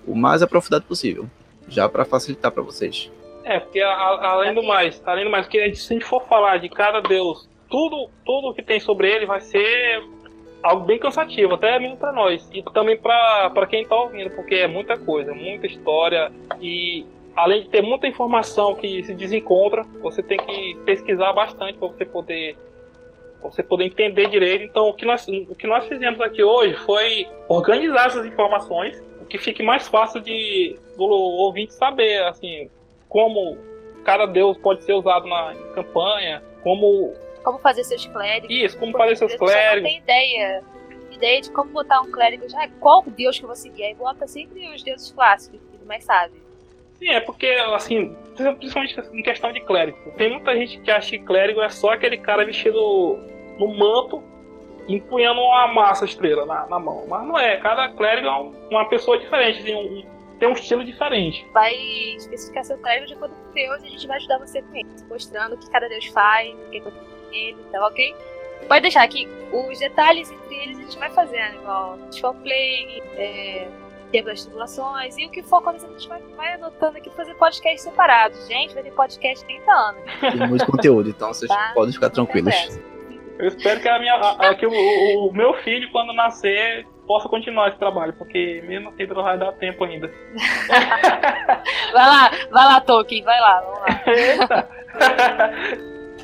[0.08, 1.26] o mais aprofundado possível,
[1.68, 3.12] já para facilitar para vocês.
[3.43, 5.96] É, porque a, a, além do mais, além do mais, que a gente, se a
[5.96, 10.04] gente for falar de cada deus, tudo, tudo que tem sobre ele vai ser
[10.64, 14.68] algo bem cansativo, até mesmo para nós e também para quem tá ouvindo, porque é
[14.68, 20.38] muita coisa, muita história e além de ter muita informação que se desencontra, você tem
[20.38, 22.58] que pesquisar bastante para você poder
[23.52, 24.64] você poder entender direito.
[24.64, 29.26] Então, o que nós o que nós fizemos aqui hoje foi organizar essas informações, o
[29.26, 32.70] que fique mais fácil de do ouvinte saber assim
[33.10, 33.58] como
[34.04, 38.50] cada deus pode ser usado na campanha, como como fazer seus clérigos.
[38.50, 39.84] Isso, como fazer seus clérigos.
[39.84, 40.64] Não tem ideia.
[41.12, 42.68] Ideia de como botar um clérigo já.
[42.80, 43.84] Qual deus que eu vou seguir?
[43.84, 46.34] Aí bota sempre os deuses clássicos, que mais sabe.
[46.98, 49.98] Sim, é porque, assim, principalmente em questão de clérigo.
[50.18, 53.20] Tem muita gente que acha que clérigo é só aquele cara vestido
[53.58, 54.24] no manto,
[54.88, 57.06] empunhando uma massa estrela na, na mão.
[57.08, 60.06] Mas não é, cada clérigo é uma pessoa diferente, tem um,
[60.39, 61.45] tem um estilo diferente.
[61.53, 61.76] Vai
[62.16, 65.06] especificar seu clérigo de acordo com Deus e a gente vai ajudar você com isso,
[65.08, 66.84] mostrando o que cada Deus faz, o que
[67.32, 68.16] ele, tá ok?
[68.68, 71.56] Pode deixar aqui os detalhes entre eles a gente vai fazer, né?
[71.56, 71.97] igual
[72.41, 73.68] Play, é,
[74.12, 77.36] Tempo das Tribulações e o que for quando a gente vai, vai anotando aqui fazer
[77.36, 78.47] podcast separados.
[78.47, 80.01] Gente, vai ter podcast 30 anos.
[80.20, 81.72] Tem muito conteúdo, então vocês tá?
[81.76, 82.80] podem ficar tranquilos.
[83.38, 87.70] Eu espero que, a minha, a, que o, o, meu filho, quando nascer, possa continuar
[87.70, 90.08] esse trabalho, porque mesmo assim não vai dar tempo ainda.
[91.92, 94.04] vai lá, vai lá, Tolkien, vai lá, vamos lá.
[94.08, 94.70] Eita.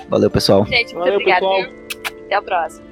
[0.07, 0.65] Valeu, pessoal.
[0.65, 1.39] Gente, muito Valeu, obrigado.
[1.39, 2.25] Pessoal.
[2.25, 2.90] Até a próxima.